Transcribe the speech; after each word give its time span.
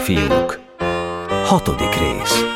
fiúk. 0.00 0.58
Hatodik 1.44 1.94
rész. 1.94 2.49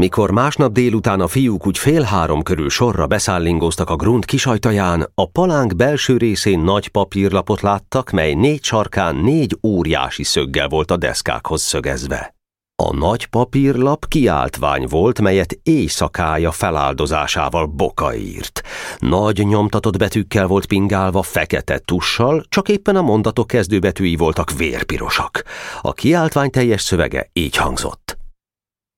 Mikor 0.00 0.30
másnap 0.30 0.72
délután 0.72 1.20
a 1.20 1.28
fiúk 1.28 1.66
úgy 1.66 1.78
fél 1.78 2.02
három 2.02 2.42
körül 2.42 2.70
sorra 2.70 3.06
beszállingóztak 3.06 3.90
a 3.90 3.96
grunt 3.96 4.24
kisajtaján, 4.24 5.10
a 5.14 5.26
palánk 5.26 5.76
belső 5.76 6.16
részén 6.16 6.60
nagy 6.60 6.88
papírlapot 6.88 7.60
láttak, 7.60 8.10
mely 8.10 8.34
négy 8.34 8.64
sarkán 8.64 9.16
négy 9.16 9.58
óriási 9.62 10.22
szöggel 10.22 10.68
volt 10.68 10.90
a 10.90 10.96
deszkákhoz 10.96 11.62
szögezve. 11.62 12.34
A 12.82 12.96
nagy 12.96 13.26
papírlap 13.26 14.08
kiáltvány 14.08 14.86
volt, 14.88 15.20
melyet 15.20 15.58
éjszakája 15.62 16.50
feláldozásával 16.50 17.66
Boka 17.66 18.14
írt. 18.14 18.62
Nagy 18.98 19.46
nyomtatott 19.46 19.98
betűkkel 19.98 20.46
volt 20.46 20.66
pingálva 20.66 21.22
fekete 21.22 21.78
tussal, 21.78 22.44
csak 22.48 22.68
éppen 22.68 22.96
a 22.96 23.02
mondatok 23.02 23.46
kezdőbetűi 23.46 24.16
voltak 24.16 24.52
vérpirosak. 24.52 25.42
A 25.80 25.92
kiáltvány 25.92 26.50
teljes 26.50 26.82
szövege 26.82 27.30
így 27.32 27.56
hangzott. 27.56 28.18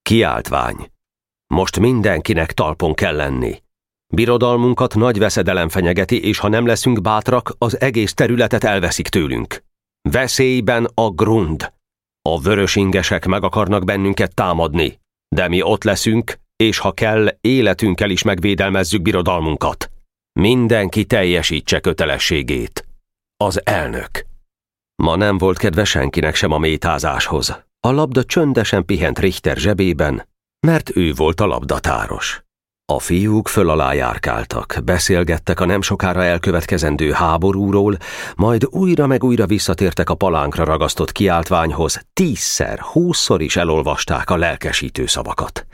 Kiáltvány. 0.02 0.90
Most 1.52 1.78
mindenkinek 1.78 2.52
talpon 2.52 2.94
kell 2.94 3.16
lenni. 3.16 3.62
Birodalmunkat 4.14 4.94
nagy 4.94 5.18
veszedelem 5.18 5.68
fenyegeti, 5.68 6.24
és 6.24 6.38
ha 6.38 6.48
nem 6.48 6.66
leszünk 6.66 7.00
bátrak, 7.00 7.54
az 7.58 7.80
egész 7.80 8.14
területet 8.14 8.64
elveszik 8.64 9.08
tőlünk. 9.08 9.62
Veszélyben 10.10 10.88
a 10.94 11.10
grund. 11.10 11.72
A 12.28 12.40
vörösingesek 12.40 13.26
meg 13.26 13.44
akarnak 13.44 13.84
bennünket 13.84 14.34
támadni, 14.34 15.00
de 15.28 15.48
mi 15.48 15.62
ott 15.62 15.84
leszünk, 15.84 16.38
és 16.56 16.78
ha 16.78 16.92
kell, 16.92 17.36
életünkkel 17.40 18.10
is 18.10 18.22
megvédelmezzük 18.22 19.02
birodalmunkat. 19.02 19.90
Mindenki 20.40 21.04
teljesítse 21.04 21.80
kötelességét. 21.80 22.86
Az 23.36 23.66
elnök. 23.66 24.26
Ma 25.02 25.16
nem 25.16 25.38
volt 25.38 25.58
kedve 25.58 25.84
senkinek 25.84 26.34
sem 26.34 26.52
a 26.52 26.58
métázáshoz. 26.58 27.62
A 27.80 27.90
labda 27.90 28.24
csöndesen 28.24 28.84
pihent 28.84 29.18
Richter 29.18 29.56
zsebében, 29.56 30.30
mert 30.66 30.96
ő 30.96 31.12
volt 31.12 31.40
a 31.40 31.46
labdatáros. 31.46 32.41
A 32.86 32.98
fiúk 32.98 33.48
föl 33.48 33.70
alá 33.70 33.92
járkáltak, 33.92 34.78
beszélgettek 34.84 35.60
a 35.60 35.64
nem 35.64 35.82
sokára 35.82 36.24
elkövetkezendő 36.24 37.10
háborúról, 37.10 37.96
majd 38.36 38.66
újra 38.70 39.06
meg 39.06 39.24
újra 39.24 39.46
visszatértek 39.46 40.10
a 40.10 40.14
palánkra 40.14 40.64
ragasztott 40.64 41.12
kiáltványhoz, 41.12 42.00
tízszer, 42.12 42.78
húszszor 42.78 43.42
is 43.42 43.56
elolvasták 43.56 44.30
a 44.30 44.36
lelkesítő 44.36 45.06
szavakat. 45.06 45.66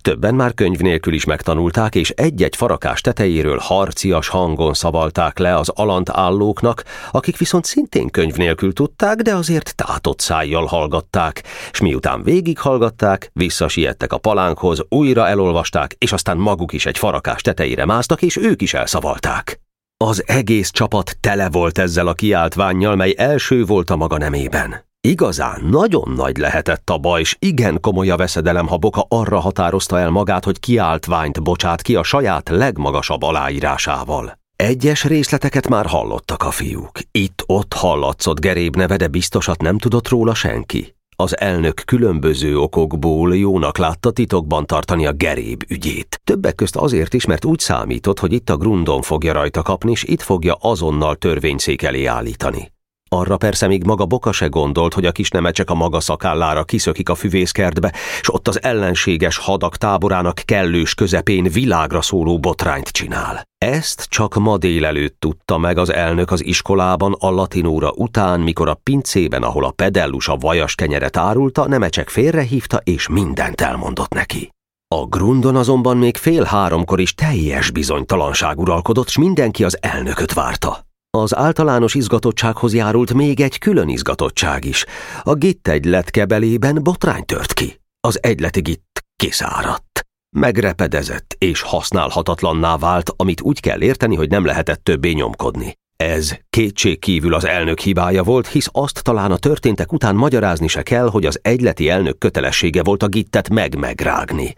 Többen 0.00 0.34
már 0.34 0.54
könyv 0.54 0.78
nélkül 0.78 1.14
is 1.14 1.24
megtanulták, 1.24 1.94
és 1.94 2.10
egy-egy 2.10 2.56
farakás 2.56 3.00
tetejéről 3.00 3.58
harcias 3.58 4.28
hangon 4.28 4.74
szavalták 4.74 5.38
le 5.38 5.56
az 5.56 5.68
alant 5.68 6.10
állóknak, 6.10 6.84
akik 7.10 7.36
viszont 7.36 7.64
szintén 7.64 8.10
könyv 8.10 8.36
nélkül 8.36 8.72
tudták, 8.72 9.16
de 9.16 9.34
azért 9.34 9.74
tátott 9.74 10.20
szájjal 10.20 10.64
hallgatták, 10.66 11.42
és 11.70 11.80
miután 11.80 12.22
végighallgatták, 12.22 13.30
visszasiettek 13.32 14.12
a 14.12 14.18
palánkhoz, 14.18 14.84
újra 14.88 15.28
elolvasták, 15.28 15.94
és 15.98 16.12
aztán 16.12 16.36
maguk 16.36 16.53
maguk 16.54 16.72
is 16.72 16.86
egy 16.86 16.98
farakás 16.98 17.42
tetejére 17.42 17.84
másztak, 17.84 18.22
és 18.22 18.36
ők 18.36 18.62
is 18.62 18.74
elszavalták. 18.74 19.60
Az 20.04 20.22
egész 20.26 20.70
csapat 20.70 21.16
tele 21.20 21.48
volt 21.50 21.78
ezzel 21.78 22.06
a 22.06 22.12
kiáltványjal, 22.12 22.96
mely 22.96 23.14
első 23.16 23.64
volt 23.64 23.90
a 23.90 23.96
maga 23.96 24.18
nemében. 24.18 24.84
Igazán 25.00 25.64
nagyon 25.64 26.12
nagy 26.16 26.36
lehetett 26.36 26.90
a 26.90 26.98
baj, 26.98 27.20
és 27.20 27.36
igen 27.38 27.80
komoly 27.80 28.10
a 28.10 28.16
veszedelem, 28.16 28.66
ha 28.66 28.76
Boka 28.76 29.06
arra 29.08 29.38
határozta 29.38 29.98
el 29.98 30.10
magát, 30.10 30.44
hogy 30.44 30.60
kiáltványt 30.60 31.42
bocsát 31.42 31.82
ki 31.82 31.94
a 31.94 32.02
saját 32.02 32.48
legmagasabb 32.48 33.22
aláírásával. 33.22 34.38
Egyes 34.56 35.04
részleteket 35.04 35.68
már 35.68 35.86
hallottak 35.86 36.42
a 36.42 36.50
fiúk. 36.50 36.98
Itt-ott 37.10 37.72
hallatszott 37.72 38.40
Geréb 38.40 38.76
neve, 38.76 38.96
de 38.96 39.08
biztosat 39.08 39.62
nem 39.62 39.78
tudott 39.78 40.08
róla 40.08 40.34
senki. 40.34 40.93
Az 41.16 41.38
elnök 41.38 41.82
különböző 41.86 42.58
okokból 42.58 43.36
jónak 43.36 43.78
látta 43.78 44.10
titokban 44.10 44.66
tartani 44.66 45.06
a 45.06 45.12
geréb 45.12 45.62
ügyét. 45.68 46.20
Többek 46.24 46.54
közt 46.54 46.76
azért 46.76 47.14
is, 47.14 47.26
mert 47.26 47.44
úgy 47.44 47.58
számított, 47.58 48.18
hogy 48.18 48.32
itt 48.32 48.50
a 48.50 48.56
grundon 48.56 49.02
fogja 49.02 49.32
rajta 49.32 49.62
kapni, 49.62 49.90
és 49.90 50.02
itt 50.04 50.22
fogja 50.22 50.54
azonnal 50.60 51.16
törvényszék 51.16 51.82
elé 51.82 52.04
állítani. 52.04 52.73
Arra 53.14 53.36
persze 53.36 53.66
még 53.66 53.84
maga 53.84 54.06
Boka 54.06 54.32
se 54.32 54.46
gondolt, 54.46 54.94
hogy 54.94 55.06
a 55.06 55.12
kis 55.12 55.30
nemecsek 55.30 55.70
a 55.70 55.74
maga 55.74 56.00
szakállára 56.00 56.64
kiszökik 56.64 57.08
a 57.08 57.14
füvészkertbe, 57.14 57.92
és 58.20 58.34
ott 58.34 58.48
az 58.48 58.62
ellenséges 58.62 59.36
hadak 59.36 59.76
táborának 59.76 60.42
kellős 60.44 60.94
közepén 60.94 61.44
világra 61.44 62.02
szóló 62.02 62.38
botrányt 62.38 62.88
csinál. 62.88 63.42
Ezt 63.58 64.06
csak 64.08 64.34
ma 64.34 64.56
délelőtt 64.56 65.16
tudta 65.18 65.58
meg 65.58 65.78
az 65.78 65.92
elnök 65.92 66.30
az 66.30 66.44
iskolában 66.44 67.16
a 67.18 67.30
latinóra 67.30 67.92
után, 67.96 68.40
mikor 68.40 68.68
a 68.68 68.80
pincében, 68.82 69.42
ahol 69.42 69.64
a 69.64 69.70
pedellus 69.70 70.28
a 70.28 70.36
vajas 70.36 70.74
kenyeret 70.74 71.16
árulta, 71.16 71.68
nemecsek 71.68 72.08
félrehívta 72.08 72.80
és 72.84 73.08
mindent 73.08 73.60
elmondott 73.60 74.12
neki. 74.12 74.50
A 74.94 75.06
grundon 75.06 75.56
azonban 75.56 75.96
még 75.96 76.16
fél 76.16 76.42
háromkor 76.42 77.00
is 77.00 77.14
teljes 77.14 77.70
bizonytalanság 77.70 78.58
uralkodott, 78.58 79.08
s 79.08 79.18
mindenki 79.18 79.64
az 79.64 79.78
elnököt 79.80 80.32
várta. 80.32 80.83
Az 81.16 81.36
általános 81.36 81.94
izgatottsághoz 81.94 82.74
járult 82.74 83.14
még 83.14 83.40
egy 83.40 83.58
külön 83.58 83.88
izgatottság 83.88 84.64
is. 84.64 84.84
A 85.22 85.34
gitt 85.34 85.68
egylet 85.68 86.10
kebelében 86.10 86.82
botrány 86.82 87.24
tört 87.24 87.52
ki. 87.52 87.80
Az 88.00 88.18
egyleti 88.22 88.60
gitt 88.60 89.04
kiszáradt. 89.16 90.06
Megrepedezett 90.36 91.36
és 91.38 91.60
használhatatlanná 91.60 92.76
vált, 92.76 93.10
amit 93.16 93.40
úgy 93.40 93.60
kell 93.60 93.82
érteni, 93.82 94.14
hogy 94.14 94.28
nem 94.28 94.44
lehetett 94.44 94.84
többé 94.84 95.10
nyomkodni. 95.10 95.78
Ez 95.96 96.36
kétség 96.50 96.98
kívül 96.98 97.34
az 97.34 97.44
elnök 97.44 97.78
hibája 97.78 98.22
volt, 98.22 98.46
hisz 98.46 98.68
azt 98.72 99.02
talán 99.02 99.30
a 99.30 99.36
történtek 99.36 99.92
után 99.92 100.14
magyarázni 100.14 100.66
se 100.66 100.82
kell, 100.82 101.08
hogy 101.08 101.26
az 101.26 101.38
egyleti 101.42 101.88
elnök 101.88 102.18
kötelessége 102.18 102.82
volt 102.82 103.02
a 103.02 103.08
gittet 103.08 103.48
meg-megrágni. 103.48 104.54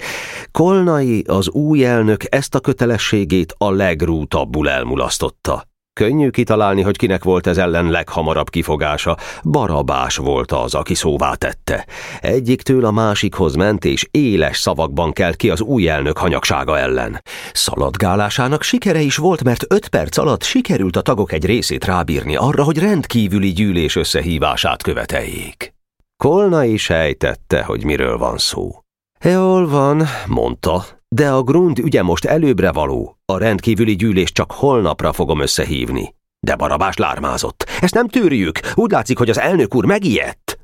Kolnai, 0.51 1.25
az 1.27 1.49
új 1.49 1.85
elnök 1.85 2.25
ezt 2.29 2.55
a 2.55 2.61
kötelességét 2.61 3.55
a 3.59 3.71
legrútabbul 3.71 4.69
elmulasztotta. 4.69 5.75
Könnyű 6.01 6.31
kitalálni, 6.31 6.83
hogy 6.83 6.97
kinek 6.97 7.25
volt 7.25 7.47
ez 7.47 7.59
ellen 7.59 7.91
leghamarabb 7.91 8.51
kifogása. 8.51 9.17
Barabás 9.43 10.17
volt 10.17 10.53
az, 10.53 10.75
aki 10.75 10.95
szóvá 10.95 11.35
tette. 11.35 11.87
Egyiktől 12.21 12.85
a 12.85 12.91
másikhoz 12.91 13.55
ment, 13.55 13.85
és 13.85 14.09
éles 14.11 14.59
szavakban 14.59 15.13
kelt 15.13 15.37
ki 15.37 15.51
az 15.51 15.61
új 15.61 15.89
elnök 15.89 16.19
hanyagsága 16.19 16.79
ellen. 16.79 17.23
Szaladgálásának 17.53 18.63
sikere 18.63 19.01
is 19.01 19.17
volt, 19.17 19.45
mert 19.45 19.65
öt 19.69 19.89
perc 19.89 20.17
alatt 20.17 20.43
sikerült 20.43 20.97
a 20.97 21.01
tagok 21.01 21.33
egy 21.33 21.45
részét 21.45 21.85
rábírni 21.85 22.37
arra, 22.37 22.63
hogy 22.63 22.79
rendkívüli 22.79 23.53
gyűlés 23.53 23.97
összehívását 23.97 24.83
követeljék. 24.83 25.75
Kolna 26.17 26.65
is 26.65 26.91
ejtette, 26.91 27.63
hogy 27.63 27.85
miről 27.85 28.19
van 28.19 28.39
szó. 28.39 28.81
Jól 29.25 29.69
van, 29.69 30.03
mondta, 30.27 30.85
de 31.17 31.31
a 31.31 31.43
grund 31.43 31.79
ügye 31.79 32.03
most 32.03 32.25
előbbre 32.25 32.73
való. 32.73 33.19
A 33.25 33.39
rendkívüli 33.39 33.97
gyűlés 33.97 34.33
csak 34.33 34.53
holnapra 34.53 35.13
fogom 35.13 35.41
összehívni. 35.41 36.15
De 36.47 36.57
Barabás 36.57 36.97
lármázott. 36.97 37.65
Ezt 37.81 37.95
nem 37.95 38.09
tűrjük. 38.09 38.61
Úgy 38.75 38.91
látszik, 38.91 39.19
hogy 39.19 39.31
az 39.31 39.39
elnök 39.39 39.75
úr 39.75 39.85
megijedt. 39.85 40.59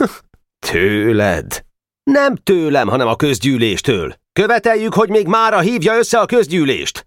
Tőled? 0.70 1.64
Nem 2.10 2.36
tőlem, 2.36 2.88
hanem 2.88 3.08
a 3.08 3.16
közgyűléstől. 3.16 4.14
Követeljük, 4.32 4.94
hogy 4.94 5.08
még 5.08 5.26
mára 5.26 5.60
hívja 5.60 5.96
össze 5.96 6.18
a 6.18 6.26
közgyűlést. 6.26 7.06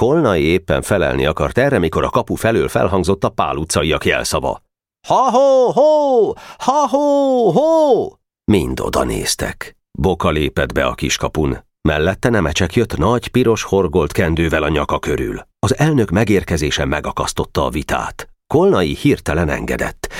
Kolnai 0.00 0.42
éppen 0.42 0.82
felelni 0.82 1.26
akart 1.26 1.58
erre, 1.58 1.78
mikor 1.78 2.04
a 2.04 2.10
kapu 2.10 2.34
felől 2.34 2.68
felhangzott 2.68 3.24
a 3.24 3.28
pál 3.28 3.56
utcaiak 3.56 4.04
jelszava. 4.04 4.62
Ha-ho-ho! 5.08 6.32
Ha-ho-ho! 6.58 8.10
Mind 8.52 8.80
oda 8.80 9.04
néztek. 9.04 9.76
Boka 9.98 10.30
lépett 10.30 10.72
be 10.72 10.84
a 10.84 10.94
kiskapun. 10.94 11.68
Mellette 11.88 12.28
nemecsek 12.28 12.74
jött 12.74 12.96
nagy, 12.96 13.28
piros 13.28 13.62
horgolt 13.62 14.12
kendővel 14.12 14.62
a 14.62 14.68
nyaka 14.68 14.98
körül. 14.98 15.40
Az 15.58 15.78
elnök 15.78 16.10
megérkezése 16.10 16.84
megakasztotta 16.84 17.64
a 17.64 17.70
vitát. 17.70 18.28
Kolnai 18.46 18.94
hirtelen 18.94 19.48
engedett. 19.48 20.12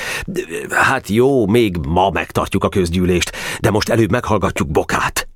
Hát 0.71 1.09
jó, 1.09 1.47
még 1.47 1.77
ma 1.77 2.11
megtartjuk 2.11 2.65
a 2.65 2.69
közgyűlést, 2.69 3.33
de 3.61 3.71
most 3.71 3.89
előbb 3.89 4.11
meghallgatjuk 4.11 4.71
Bokát. 4.71 5.29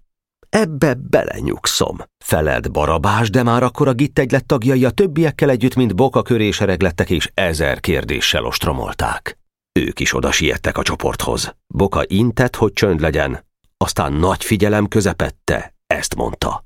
Ebbe 0.48 0.94
belenyugszom, 0.94 1.96
felelt 2.24 2.72
Barabás, 2.72 3.30
de 3.30 3.42
már 3.42 3.62
akkor 3.62 3.88
a 3.88 3.92
gittegylet 3.92 4.46
tagjai 4.46 4.84
a 4.84 4.90
többiekkel 4.90 5.50
együtt, 5.50 5.74
mint 5.74 5.96
Boka 5.96 6.22
köré 6.22 6.50
sereglettek 6.50 7.10
és 7.10 7.30
ezer 7.34 7.80
kérdéssel 7.80 8.44
ostromolták. 8.44 9.38
Ők 9.80 10.00
is 10.00 10.14
oda 10.14 10.32
siettek 10.32 10.78
a 10.78 10.82
csoporthoz. 10.82 11.54
Boka 11.66 12.02
intett, 12.06 12.56
hogy 12.56 12.72
csönd 12.72 13.00
legyen, 13.00 13.44
aztán 13.76 14.12
nagy 14.12 14.44
figyelem 14.44 14.86
közepette 14.86 15.73
ezt 15.86 16.14
mondta. 16.14 16.64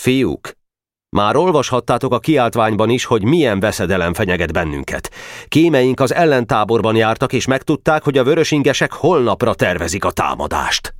Fiúk, 0.00 0.50
Már 1.16 1.36
olvashattátok 1.36 2.12
a 2.12 2.18
kiáltványban 2.18 2.90
is, 2.90 3.04
hogy 3.04 3.24
milyen 3.24 3.60
veszedelem 3.60 4.14
fenyeget 4.14 4.52
bennünket. 4.52 5.10
Kémeink 5.48 6.00
az 6.00 6.14
ellentáborban 6.14 6.96
jártak, 6.96 7.32
és 7.32 7.46
megtudták, 7.46 8.02
hogy 8.02 8.18
a 8.18 8.24
vörösingesek 8.24 8.92
holnapra 8.92 9.54
tervezik 9.54 10.04
a 10.04 10.10
támadást. 10.10 10.94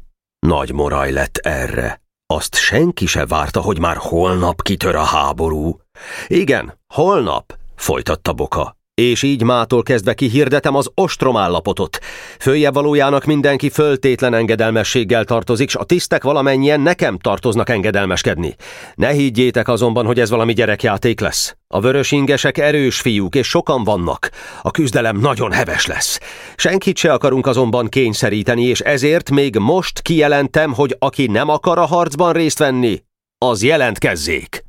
Nagy 0.47 0.73
moraj 0.73 1.13
lett 1.13 1.37
erre. 1.37 2.01
Azt 2.27 2.55
senki 2.55 3.07
se 3.07 3.27
várta, 3.27 3.61
hogy 3.61 3.79
már 3.79 3.97
holnap 3.97 4.63
kitör 4.63 4.95
a 4.95 5.05
háború. 5.05 5.81
Igen, 6.27 6.79
holnap, 6.95 7.59
folytatta 7.77 8.33
Boka. 8.33 8.80
És 9.01 9.23
így 9.23 9.43
mától 9.43 9.83
kezdve 9.83 10.15
kihirdetem 10.15 10.75
az 10.75 10.91
ostromállapotot. 10.95 11.99
Fője 12.39 12.71
valójának 12.71 13.25
mindenki 13.25 13.69
föltétlen 13.69 14.35
engedelmességgel 14.35 15.25
tartozik, 15.25 15.71
s 15.71 15.75
a 15.75 15.85
tisztek 15.85 16.23
valamennyien 16.23 16.81
nekem 16.81 17.19
tartoznak 17.19 17.69
engedelmeskedni. 17.69 18.55
Ne 18.95 19.09
higgyétek 19.09 19.69
azonban, 19.69 20.07
hogy 20.07 20.21
ez 20.21 20.31
valami 20.31 20.53
gyerekjáték 20.53 21.21
lesz. 21.21 21.57
A 21.69 21.81
vörös 21.81 22.11
ingesek 22.13 22.59
erős 22.59 23.01
fiúk, 23.01 23.35
és 23.35 23.49
sokan 23.49 23.85
vannak. 23.85 24.31
A 24.63 24.71
küzdelem 24.71 25.17
nagyon 25.17 25.53
heves 25.53 25.87
lesz. 25.87 26.21
Senkit 26.57 26.97
se 26.97 27.13
akarunk 27.13 27.47
azonban 27.47 27.89
kényszeríteni, 27.89 28.63
és 28.63 28.81
ezért 28.81 29.31
még 29.31 29.57
most 29.57 30.01
kijelentem, 30.01 30.75
hogy 30.75 30.97
aki 30.99 31.27
nem 31.27 31.49
akar 31.49 31.79
a 31.79 31.87
harcban 31.87 32.33
részt 32.33 32.59
venni, 32.59 33.03
az 33.39 33.63
jelentkezzék. 33.63 34.65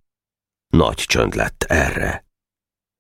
Nagy 0.68 0.95
csönd 0.95 1.36
lett 1.36 1.66
erre. 1.68 2.31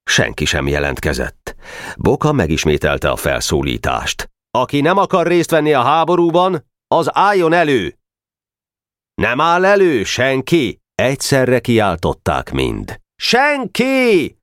Senki 0.03 0.45
sem 0.45 0.67
jelentkezett. 0.67 1.55
Boka 1.97 2.31
megismételte 2.31 3.09
a 3.09 3.15
felszólítást. 3.15 4.29
Aki 4.57 4.81
nem 4.81 4.97
akar 4.97 5.27
részt 5.27 5.51
venni 5.51 5.73
a 5.73 5.81
háborúban, 5.81 6.65
az 6.87 7.09
álljon 7.11 7.53
elő! 7.53 7.95
Nem 9.21 9.41
áll 9.41 9.65
elő 9.65 10.03
senki! 10.03 10.79
Egyszerre 10.95 11.59
kiáltották 11.59 12.51
mind. 12.51 12.99
Senki! 13.15 14.37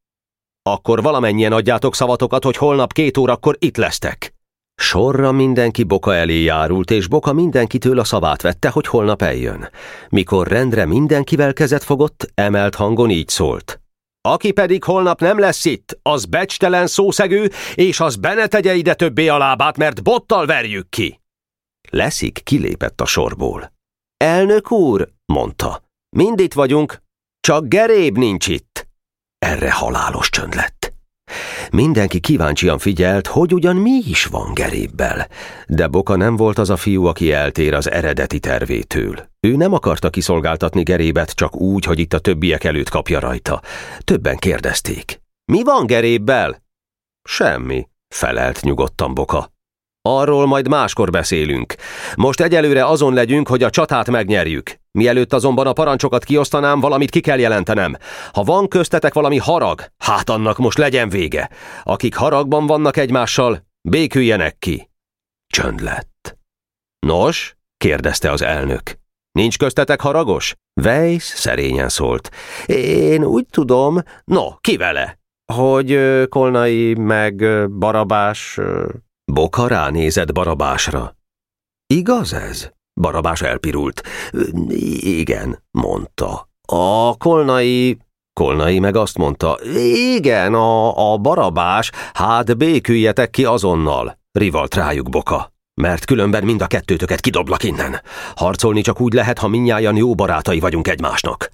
Akkor 0.63 1.03
valamennyien 1.03 1.53
adjátok 1.53 1.95
szavatokat, 1.95 2.45
hogy 2.45 2.57
holnap 2.57 2.93
két 2.93 3.17
órakor 3.17 3.57
itt 3.59 3.77
lesztek. 3.77 4.35
Sorra 4.75 5.33
mindenki 5.33 5.83
Boka 5.83 6.15
elé 6.15 6.43
járult, 6.43 6.91
és 6.91 7.07
Boka 7.07 7.33
mindenkitől 7.33 7.99
a 7.99 8.05
szavát 8.05 8.43
vette, 8.43 8.69
hogy 8.69 8.87
holnap 8.87 9.23
eljön. 9.23 9.69
Mikor 10.09 10.47
rendre 10.47 10.85
mindenkivel 10.85 11.53
kezet 11.53 11.85
fogott, 11.85 12.31
emelt 12.35 12.75
hangon 12.75 13.11
így 13.11 13.29
szólt. 13.29 13.81
Aki 14.33 14.53
pedig 14.53 14.85
holnap 14.85 15.21
nem 15.21 15.39
lesz 15.39 15.65
itt, 15.65 15.99
az 16.03 16.25
becstelen 16.25 16.87
szószegő, 16.87 17.51
és 17.75 18.01
az 18.01 18.17
bene 18.17 18.47
tegye 18.47 18.75
ide 18.75 18.95
többé 18.95 19.29
a 19.29 19.39
lábát, 19.39 19.77
mert 19.77 20.03
bottal 20.03 20.47
verjük 20.47 20.89
ki. 20.89 21.21
Leszik 21.91 22.41
kilépett 22.45 23.01
a 23.01 23.07
sorból. 23.07 23.73
Elnök 24.17 24.71
úr, 24.71 25.09
mondta, 25.33 25.83
mind 26.17 26.41
itt 26.41 26.53
vagyunk, 26.53 27.03
csak 27.41 27.69
Geréb 27.69 28.17
nincs 28.17 28.47
itt. 28.47 28.87
Erre 29.39 29.73
halálos 29.73 30.31
csönd 30.31 30.55
lett. 30.55 30.78
Mindenki 31.71 32.21
kíváncsian 32.21 32.79
figyelt, 32.79 33.27
hogy 33.27 33.55
ugyan 33.55 33.77
mi 33.77 34.03
is 34.09 34.25
van 34.25 34.55
Gerébbel. 34.55 35.29
De 35.67 35.87
Boka 35.87 36.17
nem 36.17 36.37
volt 36.37 36.59
az 36.59 36.71
a 36.71 36.77
fiú, 36.77 37.05
aki 37.05 37.33
eltér 37.33 37.75
az 37.75 37.91
eredeti 37.91 38.39
tervétől. 38.39 39.29
Ő 39.41 39.57
nem 39.57 39.73
akarta 39.73 40.11
kiszolgáltatni 40.11 40.83
Gerébet 40.83 41.31
csak 41.31 41.57
úgy, 41.57 41.85
hogy 41.85 41.99
itt 41.99 42.13
a 42.13 42.19
többiek 42.19 42.65
előtt 42.65 42.89
kapja 42.89 43.19
rajta. 43.19 43.61
Többen 43.99 44.37
kérdezték. 44.37 45.21
Mi 45.53 45.63
van 45.63 45.87
Gerébbel? 45.87 46.63
Semmi, 47.23 47.89
felelt 48.09 48.61
nyugodtan 48.61 49.15
Boka. 49.15 49.51
Arról 50.03 50.47
majd 50.47 50.69
máskor 50.69 51.11
beszélünk. 51.11 51.75
Most 52.15 52.41
egyelőre 52.41 52.87
azon 52.87 53.15
legyünk, 53.15 53.49
hogy 53.49 53.63
a 53.63 53.71
csatát 53.71 54.11
megnyerjük. 54.11 54.79
Mielőtt 54.99 55.33
azonban 55.33 55.67
a 55.67 55.73
parancsokat 55.73 56.25
kiosztanám, 56.25 56.81
valamit 56.81 57.11
ki 57.11 57.21
kell 57.21 57.39
jelentenem. 57.39 57.97
Ha 58.33 58.43
van 58.43 58.69
köztetek 58.69 59.15
valami 59.15 59.37
harag, 59.37 59.85
hát 59.99 60.31
annak 60.31 60.59
most 60.59 60.79
legyen 60.79 61.09
vége. 61.09 61.51
Akik 61.83 62.15
haragban 62.15 62.67
vannak 62.67 62.97
egymással, 62.97 63.67
béküljenek 63.89 64.59
ki. 64.59 64.91
Csönd 65.47 65.81
lett. 65.81 66.39
Nos? 67.07 67.57
kérdezte 67.77 68.31
az 68.31 68.43
elnök. 68.43 68.83
Nincs 69.33 69.59
köztetek 69.59 70.01
haragos? 70.01 70.55
Weiss 70.81 71.23
szerényen 71.23 71.89
szólt. 71.89 72.31
Én 72.67 73.25
úgy 73.25 73.47
tudom, 73.51 74.03
no, 74.25 74.57
ki 74.61 74.77
vele? 74.77 75.19
Hogy 75.53 75.99
Kolnai 76.29 76.95
meg 76.95 77.45
Barabás... 77.71 78.59
Boka 79.33 79.67
ránézett 79.67 80.33
Barabásra. 80.33 81.17
Igaz 81.87 82.33
ez? 82.33 82.71
Barabás 83.01 83.43
elpirult. 83.43 84.03
Igen, 85.01 85.63
mondta. 85.71 86.49
A 86.73 87.17
kolnai... 87.17 87.99
Kolnai 88.33 88.79
meg 88.79 88.97
azt 88.97 89.19
mondta, 89.19 89.59
igen, 90.15 90.55
a, 90.55 91.13
a 91.13 91.17
barabás, 91.17 91.91
hát 92.13 92.57
béküljetek 92.57 93.31
ki 93.31 93.45
azonnal, 93.45 94.19
rivalt 94.33 94.75
rájuk 94.75 95.09
Boka. 95.09 95.53
Mert 95.75 96.05
különben 96.05 96.45
mind 96.45 96.63
a 96.63 96.67
kettőtöket 96.67 97.21
kidoblak 97.21 97.63
innen. 97.63 98.01
Harcolni 98.35 98.81
csak 98.81 99.01
úgy 99.01 99.13
lehet, 99.13 99.39
ha 99.39 99.49
minnyáján 99.49 99.97
jó 99.97 100.15
barátai 100.15 100.61
vagyunk 100.61 100.89
egymásnak. 100.89 101.51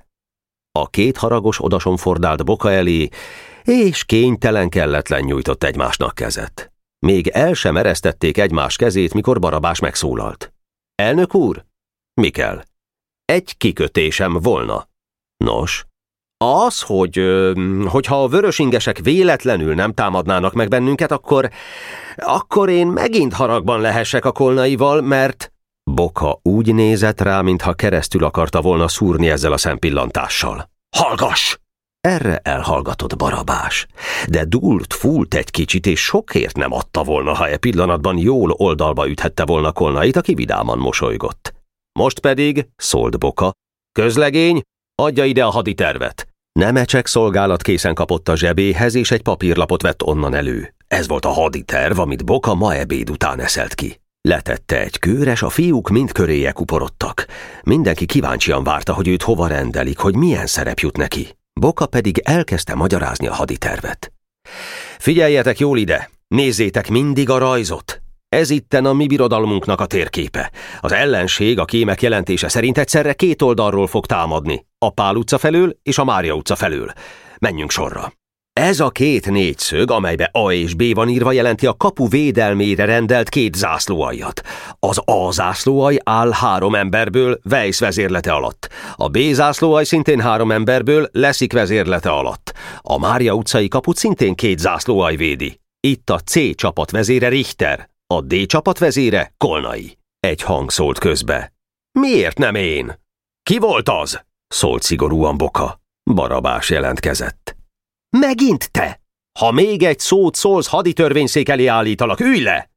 A 0.79 0.88
két 0.88 1.17
haragos 1.17 1.64
odason 1.64 1.96
fordált 1.96 2.44
Boka 2.44 2.70
elé, 2.70 3.08
és 3.64 4.05
kénytelen 4.05 4.69
kelletlen 4.69 5.23
nyújtott 5.23 5.64
egymásnak 5.64 6.14
kezet. 6.14 6.73
Még 6.99 7.29
el 7.29 7.52
sem 7.52 7.76
eresztették 7.76 8.38
egymás 8.38 8.76
kezét, 8.76 9.14
mikor 9.14 9.38
Barabás 9.38 9.79
megszólalt. 9.79 10.53
Elnök 10.94 11.35
úr? 11.35 11.64
Mi 12.20 12.31
kell? 12.31 12.62
Egy 13.25 13.56
kikötésem 13.56 14.32
volna. 14.32 14.88
Nos, 15.44 15.87
az, 16.44 16.82
hogy, 16.82 17.20
hogyha 17.87 18.23
a 18.23 18.29
vörösingesek 18.29 18.99
véletlenül 18.99 19.75
nem 19.75 19.93
támadnának 19.93 20.52
meg 20.52 20.69
bennünket, 20.69 21.11
akkor, 21.11 21.50
akkor 22.17 22.69
én 22.69 22.87
megint 22.87 23.32
haragban 23.32 23.81
lehessek 23.81 24.25
a 24.25 24.32
kolnaival, 24.32 25.00
mert... 25.00 25.52
Boka 25.91 26.38
úgy 26.43 26.75
nézett 26.75 27.20
rá, 27.20 27.41
mintha 27.41 27.75
keresztül 27.75 28.25
akarta 28.25 28.61
volna 28.61 28.88
szúrni 28.88 29.31
ezzel 29.31 29.52
a 29.52 29.56
szempillantással. 29.56 30.70
Hallgass! 30.96 31.56
Erre 32.04 32.40
elhallgatott 32.42 33.16
Barabás, 33.16 33.86
de 34.28 34.44
dult, 34.44 34.94
fúlt 34.94 35.34
egy 35.34 35.50
kicsit, 35.50 35.86
és 35.86 36.04
sokért 36.04 36.56
nem 36.56 36.72
adta 36.72 37.02
volna, 37.02 37.34
ha 37.34 37.48
e 37.48 37.56
pillanatban 37.56 38.18
jól 38.18 38.50
oldalba 38.50 39.08
üthette 39.08 39.44
volna 39.44 39.72
Kolnait, 39.72 40.16
aki 40.16 40.34
vidáman 40.34 40.78
mosolygott. 40.78 41.54
Most 41.98 42.19
pedig, 42.19 42.69
szólt 42.76 43.19
Boka, 43.19 43.52
közlegény, 43.93 44.60
adja 45.02 45.24
ide 45.24 45.44
a 45.44 45.50
haditervet. 45.50 46.29
Nemecsek 46.52 47.06
szolgálat 47.06 47.62
készen 47.62 47.94
kapott 47.94 48.29
a 48.29 48.36
zsebéhez, 48.36 48.94
és 48.94 49.10
egy 49.10 49.22
papírlapot 49.22 49.82
vett 49.82 50.02
onnan 50.02 50.34
elő. 50.34 50.74
Ez 50.88 51.08
volt 51.08 51.24
a 51.24 51.29
haditerv, 51.31 51.98
amit 51.98 52.24
Boka 52.24 52.55
ma 52.55 52.74
ebéd 52.74 53.10
után 53.10 53.40
eszelt 53.40 53.74
ki. 53.74 54.00
Letette 54.20 54.81
egy 54.81 54.98
kőres, 54.98 55.43
a 55.43 55.48
fiúk 55.48 55.88
mind 55.88 56.12
köréje 56.12 56.52
kuporodtak. 56.52 57.26
Mindenki 57.62 58.06
kíváncsian 58.06 58.64
várta, 58.64 58.93
hogy 58.93 59.08
őt 59.08 59.22
hova 59.22 59.46
rendelik, 59.46 59.98
hogy 59.98 60.17
milyen 60.17 60.46
szerep 60.46 60.79
jut 60.79 60.96
neki. 60.96 61.29
Boka 61.61 61.87
pedig 61.87 62.19
elkezdte 62.19 62.75
magyarázni 62.75 63.27
a 63.27 63.34
haditervet. 63.34 64.13
Figyeljetek 64.99 65.58
jól 65.58 65.79
ide, 65.79 66.11
nézzétek 66.27 66.91
mindig 66.91 67.31
a 67.31 67.39
rajzot. 67.39 68.03
Ez 68.29 68.51
itten 68.51 68.84
a 68.84 68.93
mi 68.93 69.06
birodalmunknak 69.06 69.81
a 69.81 69.87
térképe. 69.87 70.53
Az 70.81 70.93
ellenség 70.93 71.58
a 71.58 71.65
kémek 71.65 72.03
jelentése 72.03 72.49
szerint 72.49 72.79
egyszerre 72.79 73.13
két 73.13 73.43
oldalról 73.43 73.87
fog 73.87 74.06
támadni. 74.06 74.67
A 74.79 74.91
Pál 74.91 75.17
utca 75.17 75.39
felől 75.39 75.77
és 75.82 75.99
a 75.99 76.05
Mária 76.05 76.34
utca 76.34 76.55
felől. 76.55 76.93
Menjünk 77.39 77.70
sorra. 77.70 78.13
Ez 78.61 78.81
a 78.81 78.91
két 78.91 79.31
négyszög, 79.31 79.91
amelybe 79.91 80.29
A 80.32 80.53
és 80.53 80.75
B 80.75 80.94
van 80.94 81.08
írva, 81.08 81.32
jelenti 81.32 81.67
a 81.67 81.77
kapu 81.77 82.08
védelmére 82.08 82.84
rendelt 82.84 83.29
két 83.29 83.55
zászlóaljat. 83.55 84.43
Az 84.79 84.99
A 85.05 85.31
zászlóaj 85.31 85.96
áll 86.05 86.31
három 86.32 86.75
emberből 86.75 87.39
Weiss 87.51 87.79
vezérlete 87.79 88.32
alatt. 88.32 88.69
A 88.94 89.08
B 89.08 89.19
zászlóaj 89.19 89.84
szintén 89.84 90.20
három 90.20 90.51
emberből 90.51 91.08
Leszik 91.13 91.53
vezérlete 91.53 92.11
alatt. 92.11 92.53
A 92.81 92.99
Mária 92.99 93.32
utcai 93.32 93.69
kaput 93.69 93.96
szintén 93.96 94.34
két 94.34 94.58
zászlóaj 94.58 95.17
védi. 95.17 95.61
Itt 95.81 96.11
a 96.11 96.19
C 96.19 96.55
csapat 96.55 96.91
vezére 96.91 97.29
Richter, 97.29 97.89
a 98.15 98.20
D 98.20 98.46
csapat 98.46 98.79
vezére 98.79 99.34
Kolnai. 99.37 99.99
Egy 100.19 100.43
hang 100.43 100.70
szólt 100.70 100.99
közbe. 100.99 101.53
Miért 101.99 102.39
nem 102.39 102.55
én? 102.55 103.01
Ki 103.43 103.58
volt 103.58 103.89
az? 103.89 104.20
szólt 104.46 104.82
szigorúan 104.82 105.37
Boka. 105.37 105.81
Barabás 106.15 106.70
jelentkezett. 106.70 107.56
Megint 108.18 108.70
te! 108.70 109.00
Ha 109.38 109.50
még 109.50 109.82
egy 109.82 109.98
szót 109.98 110.34
szólsz, 110.34 110.66
haditörvényszék 110.66 111.48
elé 111.48 111.66
állítalak, 111.66 112.20
ülj 112.20 112.40
le! 112.40 112.70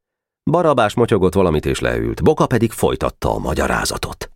Barabás 0.51 0.93
motyogott 0.93 1.33
valamit 1.33 1.65
és 1.65 1.79
leült, 1.79 2.23
Boka 2.23 2.45
pedig 2.45 2.71
folytatta 2.71 3.33
a 3.33 3.39
magyarázatot. 3.39 4.29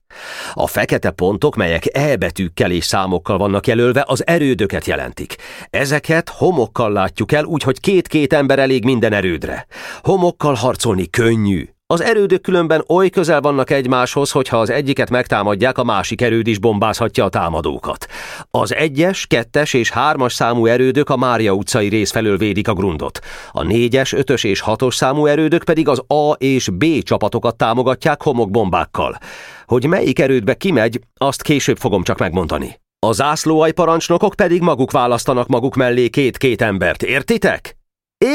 A 0.53 0.67
fekete 0.67 1.11
pontok, 1.11 1.55
melyek 1.55 1.97
E 1.97 2.15
betűkkel 2.15 2.71
és 2.71 2.85
számokkal 2.85 3.37
vannak 3.37 3.67
jelölve, 3.67 4.03
az 4.07 4.27
erődöket 4.27 4.85
jelentik. 4.85 5.35
Ezeket 5.69 6.29
homokkal 6.29 6.91
látjuk 6.91 7.31
el, 7.31 7.43
úgyhogy 7.43 7.79
két-két 7.79 8.33
ember 8.33 8.59
elég 8.59 8.83
minden 8.83 9.13
erődre. 9.13 9.65
Homokkal 10.01 10.53
harcolni 10.53 11.09
könnyű, 11.09 11.69
Az 11.91 12.01
erődök 12.01 12.41
különben 12.41 12.83
oly 12.87 13.09
közel 13.09 13.41
vannak 13.41 13.69
egymáshoz, 13.69 14.31
hogyha 14.31 14.59
az 14.59 14.69
egyiket 14.69 15.09
megtámadják, 15.09 15.77
a 15.77 15.83
másik 15.83 16.21
erőd 16.21 16.47
is 16.47 16.59
bombázhatja 16.59 17.25
a 17.25 17.29
támadókat. 17.29 18.07
Az 18.51 18.73
egyes, 18.73 19.25
kettes 19.27 19.73
és 19.73 19.91
hármas 19.91 20.33
számú 20.33 20.65
erődök 20.65 21.09
a 21.09 21.17
Mária 21.17 21.51
utcai 21.51 21.87
rész 21.87 22.11
felől 22.11 22.37
védik 22.37 22.67
a 22.67 22.73
grundot. 22.73 23.19
A 23.51 23.63
négyes, 23.63 24.13
ötös 24.13 24.43
és 24.43 24.59
hatos 24.59 24.95
számú 24.95 25.25
erődök 25.25 25.63
pedig 25.63 25.87
az 25.87 26.03
A 26.07 26.31
és 26.31 26.69
B 26.69 26.85
csapatokat 27.03 27.55
támogatják 27.55 28.21
homokbombákkal. 28.21 29.17
Hogy 29.65 29.85
melyik 29.85 30.19
erődbe 30.19 30.53
kimegy, 30.53 30.99
azt 31.17 31.41
később 31.41 31.77
fogom 31.77 32.03
csak 32.03 32.19
megmondani. 32.19 32.79
A 32.99 33.11
zászlóaj 33.11 33.71
parancsnokok 33.71 34.33
pedig 34.35 34.61
maguk 34.61 34.91
választanak 34.91 35.47
maguk 35.47 35.75
mellé 35.75 36.09
két-két 36.09 36.61
embert, 36.61 37.03
értitek? 37.03 37.77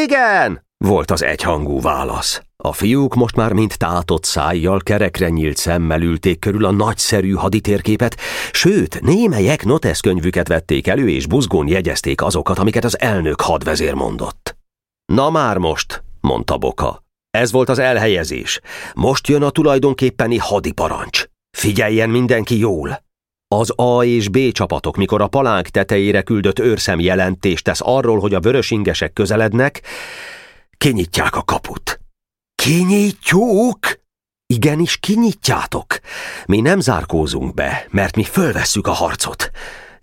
Igen! 0.03 0.66
Volt 0.79 1.11
az 1.11 1.23
egyhangú 1.23 1.81
válasz. 1.81 2.41
A 2.57 2.73
fiúk 2.73 3.15
most 3.15 3.37
már 3.37 3.53
mint 3.53 3.79
tátott 3.79 4.25
szájjal, 4.25 4.81
kerekre 4.81 5.29
nyílt 5.29 5.57
szemmel 5.57 6.03
ülték 6.03 6.39
körül 6.39 6.65
a 6.65 6.71
nagyszerű 6.71 7.33
haditérképet, 7.33 8.17
sőt, 8.53 9.01
némelyek 9.01 9.65
noteszkönyvüket 9.65 10.49
vették 10.49 10.87
elő, 10.87 11.09
és 11.09 11.27
buzgón 11.27 11.69
jegyezték 11.69 12.23
azokat, 12.23 12.59
amiket 12.59 12.85
az 12.85 13.01
elnök 13.01 13.41
hadvezér 13.41 13.95
mondott. 13.95 14.57
Na 15.13 15.31
már 15.31 15.59
most, 15.59 16.03
mondta 16.21 16.57
Boka. 16.57 17.05
Ez 17.31 17.53
volt 17.53 17.69
az 17.69 17.79
elhelyezés. 17.79 18.61
Most 18.95 19.29
jön 19.29 19.43
a 19.43 19.51
tulajdonképpeni 19.51 20.37
hadiparancs. 20.37 21.25
Figyeljen 21.57 22.11
mindenki 22.11 22.59
jól! 22.59 23.05
Az 23.49 23.73
A 23.77 24.05
és 24.05 24.29
B 24.29 24.53
csapatok, 24.53 24.97
mikor 24.97 25.21
a 25.21 25.27
palánk 25.27 25.69
tetejére 25.69 26.23
küldött 26.23 26.59
őrszem 26.59 27.01
jelentést 27.01 27.65
tesz 27.65 27.81
arról, 27.83 28.19
hogy 28.19 28.35
a 28.35 28.41
vörösingesek 28.41 29.13
közelednek, 29.13 29.83
kinyitják 30.87 31.37
a 31.37 31.43
kaput. 31.43 32.01
Kinyitjuk? 32.55 33.79
Igenis, 34.47 34.97
kinyitjátok. 34.97 35.99
Mi 36.47 36.61
nem 36.61 36.81
zárkózunk 36.81 37.55
be, 37.55 37.87
mert 37.91 38.17
mi 38.17 38.23
fölvesszük 38.23 38.87
a 38.87 38.91
harcot. 38.91 39.51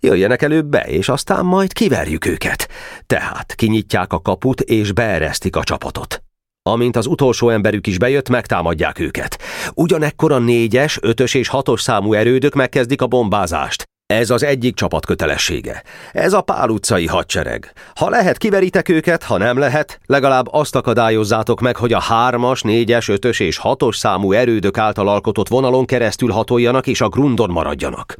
Jöjjenek 0.00 0.42
előbb 0.42 0.66
be, 0.66 0.80
és 0.80 1.08
aztán 1.08 1.44
majd 1.44 1.72
kiverjük 1.72 2.26
őket. 2.26 2.68
Tehát 3.06 3.54
kinyitják 3.54 4.12
a 4.12 4.20
kaput, 4.20 4.60
és 4.60 4.92
beeresztik 4.92 5.56
a 5.56 5.64
csapatot. 5.64 6.22
Amint 6.62 6.96
az 6.96 7.06
utolsó 7.06 7.48
emberük 7.48 7.86
is 7.86 7.98
bejött, 7.98 8.28
megtámadják 8.28 8.98
őket. 8.98 9.38
Ugyanekkor 9.74 10.32
a 10.32 10.38
négyes, 10.38 10.98
ötös 11.02 11.34
és 11.34 11.48
hatos 11.48 11.82
számú 11.82 12.12
erődök 12.12 12.54
megkezdik 12.54 13.02
a 13.02 13.06
bombázást. 13.06 13.84
Ez 14.06 14.30
az 14.30 14.42
egyik 14.42 14.74
csapat 14.74 15.06
kötelessége. 15.06 15.82
Ez 16.12 16.32
a 16.32 16.40
Pál 16.40 16.68
utcai 16.68 17.06
hadsereg. 17.06 17.72
Ha 17.94 18.08
lehet, 18.08 18.36
kiveritek 18.36 18.88
őket, 18.88 19.22
ha 19.22 19.36
nem 19.36 19.58
lehet, 19.58 20.00
legalább 20.06 20.46
azt 20.50 20.76
akadályozzátok 20.76 21.60
meg, 21.60 21.76
hogy 21.76 21.92
a 21.92 22.00
hármas, 22.00 22.62
négyes, 22.62 23.08
ötös 23.08 23.40
és 23.40 23.56
hatos 23.56 23.96
számú 23.96 24.32
erődök 24.32 24.78
által 24.78 25.08
alkotott 25.08 25.48
vonalon 25.48 25.84
keresztül 25.84 26.30
hatoljanak 26.30 26.86
és 26.86 27.00
a 27.00 27.08
grundon 27.08 27.50
maradjanak. 27.50 28.16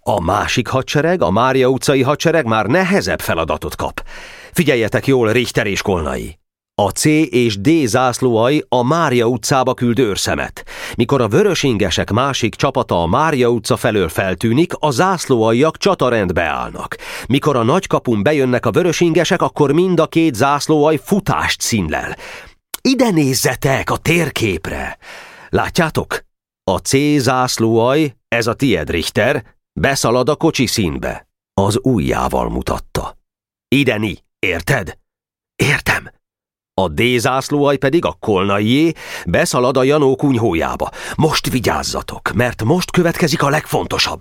A 0.00 0.20
másik 0.20 0.68
hadsereg, 0.68 1.22
a 1.22 1.30
Mária 1.30 1.68
utcai 1.68 2.02
hadsereg 2.02 2.46
már 2.46 2.66
nehezebb 2.66 3.20
feladatot 3.20 3.76
kap. 3.76 4.02
Figyeljetek 4.52 5.06
jól, 5.06 5.32
Richter 5.32 5.66
és 5.66 5.82
Kolnai! 5.82 6.38
A 6.80 6.88
C 6.88 7.04
és 7.30 7.60
D 7.60 7.68
zászlóai 7.86 8.64
a 8.68 8.82
Mária 8.82 9.26
utcába 9.26 9.74
küld 9.74 9.98
őrszemet. 9.98 10.64
Mikor 10.96 11.20
a 11.20 11.28
vörösingesek 11.28 12.10
másik 12.10 12.54
csapata 12.54 13.02
a 13.02 13.06
Mária 13.06 13.48
utca 13.48 13.76
felől 13.76 14.08
feltűnik, 14.08 14.72
a 14.78 14.90
zászlóaiak 14.90 15.76
csatarendbe 15.76 16.42
állnak. 16.42 16.96
Mikor 17.28 17.56
a 17.56 17.62
nagykapun 17.62 18.22
bejönnek 18.22 18.66
a 18.66 18.70
vörösingesek, 18.70 19.42
akkor 19.42 19.72
mind 19.72 20.00
a 20.00 20.06
két 20.06 20.34
zászlóaj 20.34 21.00
futást 21.04 21.60
színlel. 21.60 22.16
Ide 22.82 23.10
nézzetek 23.10 23.90
a 23.90 23.96
térképre! 23.96 24.98
Látjátok? 25.48 26.18
A 26.64 26.76
C 26.76 26.96
zászlóaj, 27.16 28.14
ez 28.28 28.46
a 28.46 28.54
tied 28.54 28.90
Richter, 28.90 29.44
beszalad 29.80 30.28
a 30.28 30.36
kocsi 30.36 30.66
színbe. 30.66 31.28
Az 31.54 31.78
ujjával 31.82 32.48
mutatta. 32.48 33.16
Ideni, 33.68 34.18
érted? 34.38 34.98
Értem. 35.56 36.16
A 36.78 36.88
D 36.88 37.02
zászlóaj 37.18 37.76
pedig 37.76 38.04
a 38.04 38.16
kolnaié 38.20 38.92
beszalad 39.26 39.76
a 39.76 39.82
Janó 39.82 40.16
kunyhójába. 40.16 40.90
Most 41.16 41.50
vigyázzatok, 41.50 42.32
mert 42.34 42.64
most 42.64 42.90
következik 42.90 43.42
a 43.42 43.48
legfontosabb. 43.48 44.20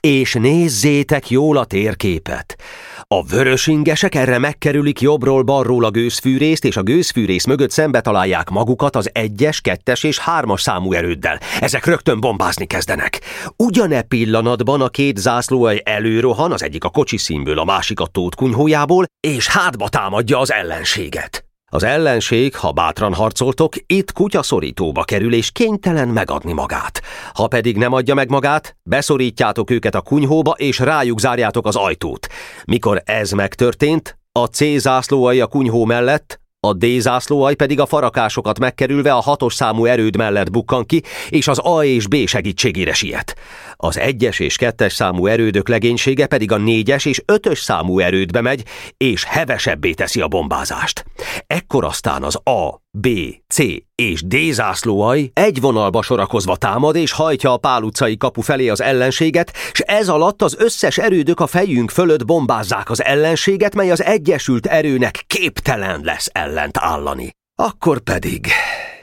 És 0.00 0.32
nézzétek 0.32 1.30
jól 1.30 1.56
a 1.56 1.64
térképet. 1.64 2.56
A 3.02 3.24
vörösingesek 3.24 4.14
erre 4.14 4.38
megkerülik 4.38 5.00
jobbról-balról 5.00 5.84
a 5.84 5.90
gőzfűrészt, 5.90 6.64
és 6.64 6.76
a 6.76 6.82
gőzfűrész 6.82 7.44
mögött 7.44 7.70
szembe 7.70 8.00
találják 8.00 8.50
magukat 8.50 8.96
az 8.96 9.10
egyes, 9.12 9.60
kettes 9.60 10.02
és 10.02 10.18
hármas 10.18 10.62
számú 10.62 10.92
erőddel. 10.92 11.40
Ezek 11.60 11.86
rögtön 11.86 12.20
bombázni 12.20 12.66
kezdenek. 12.66 13.20
Ugyane 13.56 14.02
pillanatban 14.02 14.80
a 14.80 14.88
két 14.88 15.16
zászlóaj 15.16 15.80
előrohan, 15.84 16.52
az 16.52 16.62
egyik 16.62 16.84
a 16.84 16.88
kocsi 16.90 17.16
színből, 17.16 17.58
a 17.58 17.64
másik 17.64 18.00
a 18.00 18.06
tót 18.06 18.34
kunyhójából, 18.34 19.04
és 19.20 19.48
hátba 19.48 19.88
támadja 19.88 20.38
az 20.38 20.52
ellenséget. 20.52 21.45
Az 21.76 21.82
ellenség, 21.82 22.56
ha 22.56 22.72
bátran 22.72 23.14
harcoltok, 23.14 23.74
itt 23.86 24.12
kutyaszorítóba 24.12 25.04
kerül 25.04 25.34
és 25.34 25.50
kénytelen 25.50 26.08
megadni 26.08 26.52
magát. 26.52 27.02
Ha 27.34 27.46
pedig 27.46 27.76
nem 27.76 27.92
adja 27.92 28.14
meg 28.14 28.30
magát, 28.30 28.76
beszorítjátok 28.82 29.70
őket 29.70 29.94
a 29.94 30.00
kunyhóba 30.00 30.50
és 30.50 30.78
rájuk 30.78 31.20
zárjátok 31.20 31.66
az 31.66 31.76
ajtót. 31.76 32.26
Mikor 32.64 33.02
ez 33.04 33.30
megtörtént, 33.30 34.18
a 34.32 34.44
C 34.44 34.64
zászlóai 34.76 35.40
a 35.40 35.46
kunyhó 35.46 35.84
mellett, 35.84 36.40
a 36.60 36.72
D 36.72 36.86
zászlóaj 36.98 37.54
pedig 37.54 37.80
a 37.80 37.86
farakásokat 37.86 38.58
megkerülve 38.58 39.12
a 39.12 39.20
hatos 39.20 39.54
számú 39.54 39.84
erőd 39.84 40.16
mellett 40.16 40.50
bukkan 40.50 40.84
ki, 40.84 41.02
és 41.28 41.48
az 41.48 41.58
A 41.58 41.84
és 41.84 42.06
B 42.06 42.16
segítségére 42.26 42.92
siet. 42.92 43.36
Az 43.76 43.98
egyes 43.98 44.38
és 44.38 44.56
kettes 44.56 44.92
számú 44.92 45.26
erődök 45.26 45.68
legénysége 45.68 46.26
pedig 46.26 46.52
a 46.52 46.56
négyes 46.56 47.04
és 47.04 47.22
ötös 47.24 47.58
számú 47.58 47.98
erődbe 47.98 48.40
megy, 48.40 48.64
és 48.96 49.24
hevesebbé 49.24 49.92
teszi 49.92 50.20
a 50.20 50.28
bombázást. 50.28 51.04
Ekkor 51.46 51.84
aztán 51.84 52.22
az 52.22 52.36
A, 52.44 52.80
B, 52.90 53.08
C 53.48 53.58
és 53.94 54.22
D 54.22 54.36
zászlóaj 54.50 55.30
egy 55.32 55.60
vonalba 55.60 56.02
sorakozva 56.02 56.56
támad 56.56 56.96
és 56.96 57.12
hajtja 57.12 57.52
a 57.52 57.56
Pál 57.56 57.82
utcai 57.82 58.16
kapu 58.16 58.40
felé 58.40 58.68
az 58.68 58.80
ellenséget, 58.80 59.52
és 59.72 59.80
ez 59.80 60.08
alatt 60.08 60.42
az 60.42 60.56
összes 60.58 60.98
erődök 60.98 61.40
a 61.40 61.46
fejünk 61.46 61.90
fölött 61.90 62.24
bombázzák 62.24 62.90
az 62.90 63.02
ellenséget, 63.02 63.74
mely 63.74 63.90
az 63.90 64.02
egyesült 64.02 64.66
erőnek 64.66 65.24
képtelen 65.26 66.00
lesz 66.02 66.28
ellent 66.32 66.76
állani. 66.78 67.30
Akkor 67.58 68.00
pedig 68.00 68.46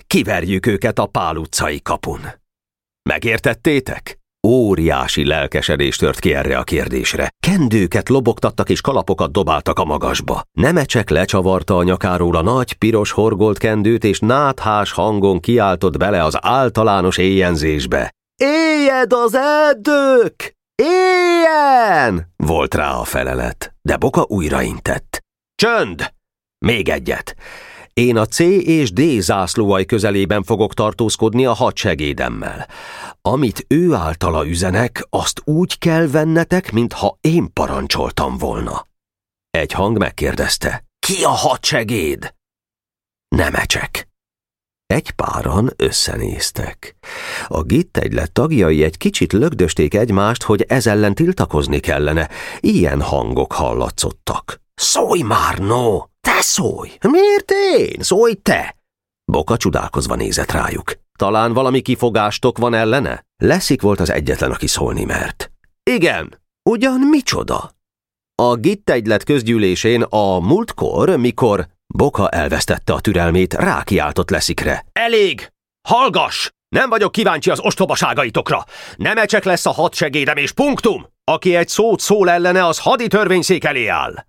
kiverjük 0.07 0.65
őket 0.65 0.99
a 0.99 1.05
Pál 1.05 1.35
utcai 1.35 1.81
kapun. 1.81 2.19
Megértettétek? 3.09 4.22
Óriási 4.47 5.25
lelkesedés 5.25 5.95
tört 5.95 6.19
ki 6.19 6.33
erre 6.33 6.57
a 6.57 6.63
kérdésre. 6.63 7.29
Kendőket 7.39 8.09
lobogtattak 8.09 8.69
és 8.69 8.81
kalapokat 8.81 9.31
dobáltak 9.31 9.79
a 9.79 9.85
magasba. 9.85 10.41
Nemecsek 10.51 11.09
lecsavarta 11.09 11.77
a 11.77 11.83
nyakáról 11.83 12.35
a 12.35 12.41
nagy, 12.41 12.73
piros 12.73 13.11
horgolt 13.11 13.57
kendőt, 13.57 14.03
és 14.03 14.19
náthás 14.19 14.91
hangon 14.91 15.39
kiáltott 15.39 15.97
bele 15.97 16.23
az 16.23 16.37
általános 16.41 17.17
éjjenzésbe. 17.17 18.13
Éjjed 18.35 19.13
az 19.13 19.35
erdők! 19.35 20.55
Éjjen! 20.75 22.33
Volt 22.35 22.75
rá 22.75 22.91
a 22.91 23.03
felelet, 23.03 23.73
de 23.81 23.97
Boka 23.97 24.25
újraintett. 24.27 25.23
Csönd! 25.55 26.13
Még 26.65 26.89
egyet! 26.89 27.35
Én 27.93 28.17
a 28.17 28.25
C 28.25 28.39
és 28.39 28.91
D 28.91 29.01
zászlóaj 29.19 29.85
közelében 29.85 30.43
fogok 30.43 30.73
tartózkodni 30.73 31.45
a 31.45 31.53
hadsegédemmel. 31.53 32.67
Amit 33.21 33.65
ő 33.67 33.93
általa 33.93 34.47
üzenek, 34.47 35.05
azt 35.09 35.41
úgy 35.43 35.77
kell 35.77 36.07
vennetek, 36.07 36.71
mintha 36.71 37.17
én 37.21 37.53
parancsoltam 37.53 38.37
volna. 38.37 38.87
Egy 39.49 39.71
hang 39.71 39.97
megkérdezte, 39.97 40.85
ki 40.99 41.23
a 41.23 41.29
hadsegéd? 41.29 42.35
Nemecsek. 43.35 44.07
Egy 44.85 45.11
páran 45.11 45.73
összenéztek. 45.75 46.95
A 47.47 47.61
gitt 47.61 47.97
egylet 47.97 48.31
tagjai 48.31 48.83
egy 48.83 48.97
kicsit 48.97 49.33
lögdösték 49.33 49.93
egymást, 49.93 50.43
hogy 50.43 50.61
ez 50.61 50.87
ellen 50.87 51.15
tiltakozni 51.15 51.79
kellene. 51.79 52.29
Ilyen 52.59 53.01
hangok 53.01 53.53
hallatszottak. 53.53 54.61
Szólj 54.75 55.21
már, 55.21 55.57
no! 55.57 56.12
Te 56.27 56.41
szólj! 56.41 56.89
Miért 57.01 57.51
én? 57.77 57.95
Szólj 57.99 58.33
te! 58.33 58.75
Boka 59.31 59.57
csodálkozva 59.57 60.15
nézett 60.15 60.51
rájuk. 60.51 60.93
Talán 61.17 61.53
valami 61.53 61.81
kifogástok 61.81 62.57
van 62.57 62.73
ellene? 62.73 63.25
Leszik 63.37 63.81
volt 63.81 63.99
az 63.99 64.09
egyetlen, 64.09 64.51
aki 64.51 64.67
szólni 64.67 65.03
mert. 65.03 65.51
Igen, 65.83 66.41
ugyan 66.69 66.99
micsoda? 66.99 67.71
A 68.35 68.55
gittegylet 68.55 69.23
közgyűlésén 69.23 70.01
a 70.01 70.39
múltkor, 70.39 71.17
mikor 71.17 71.67
Boka 71.93 72.29
elvesztette 72.29 72.93
a 72.93 72.99
türelmét, 73.01 73.53
rákiáltott 73.53 74.29
leszikre. 74.29 74.85
Elég! 74.91 75.51
Hallgass! 75.87 76.49
Nem 76.69 76.89
vagyok 76.89 77.11
kíváncsi 77.11 77.49
az 77.49 77.59
ostobaságaitokra. 77.59 78.65
Nem 78.95 79.17
ecsek 79.17 79.43
lesz 79.43 79.65
a 79.65 79.71
hadsegédem 79.71 80.37
és 80.37 80.51
punktum! 80.51 81.05
Aki 81.23 81.55
egy 81.55 81.67
szót 81.67 81.99
szól 81.99 82.29
ellene, 82.29 82.65
az 82.65 82.79
hadi 82.79 83.07
törvényszék 83.07 83.63
elé 83.63 83.87
áll. 83.87 84.25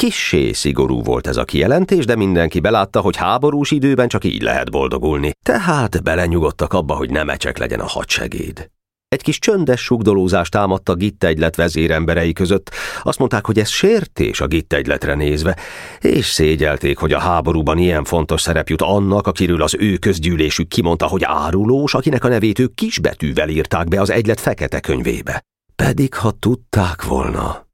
Kissé 0.00 0.52
szigorú 0.52 1.02
volt 1.02 1.26
ez 1.26 1.36
a 1.36 1.44
kijelentés, 1.44 2.04
de 2.04 2.16
mindenki 2.16 2.60
belátta, 2.60 3.00
hogy 3.00 3.16
háborús 3.16 3.70
időben 3.70 4.08
csak 4.08 4.24
így 4.24 4.42
lehet 4.42 4.70
boldogulni. 4.70 5.30
Tehát 5.44 6.02
belenyugodtak 6.02 6.72
abba, 6.72 6.94
hogy 6.94 7.10
nem 7.10 7.28
ecsek 7.28 7.58
legyen 7.58 7.80
a 7.80 7.86
hadsegéd. 7.86 8.70
Egy 9.08 9.22
kis 9.22 9.38
csöndes 9.38 9.80
sugdolózást 9.80 10.50
támadta 10.50 10.94
Gittegylet 10.94 11.56
vezéremberei 11.56 12.32
között. 12.32 12.70
Azt 13.02 13.18
mondták, 13.18 13.46
hogy 13.46 13.58
ez 13.58 13.68
sértés 13.68 14.40
a 14.40 14.46
Gittegyletre 14.46 15.14
nézve, 15.14 15.56
és 16.00 16.26
szégyelték, 16.26 16.98
hogy 16.98 17.12
a 17.12 17.18
háborúban 17.18 17.78
ilyen 17.78 18.04
fontos 18.04 18.40
szerep 18.40 18.68
jut 18.68 18.82
annak, 18.82 19.26
akiről 19.26 19.62
az 19.62 19.76
ő 19.78 19.96
közgyűlésük 19.96 20.68
kimondta, 20.68 21.06
hogy 21.06 21.22
árulós, 21.24 21.94
akinek 21.94 22.24
a 22.24 22.28
nevét 22.28 22.58
ők 22.58 22.74
kisbetűvel 22.74 23.48
írták 23.48 23.88
be 23.88 24.00
az 24.00 24.10
egylet 24.10 24.40
fekete 24.40 24.80
könyvébe. 24.80 25.42
Pedig 25.76 26.14
ha 26.14 26.30
tudták 26.30 27.04
volna... 27.04 27.68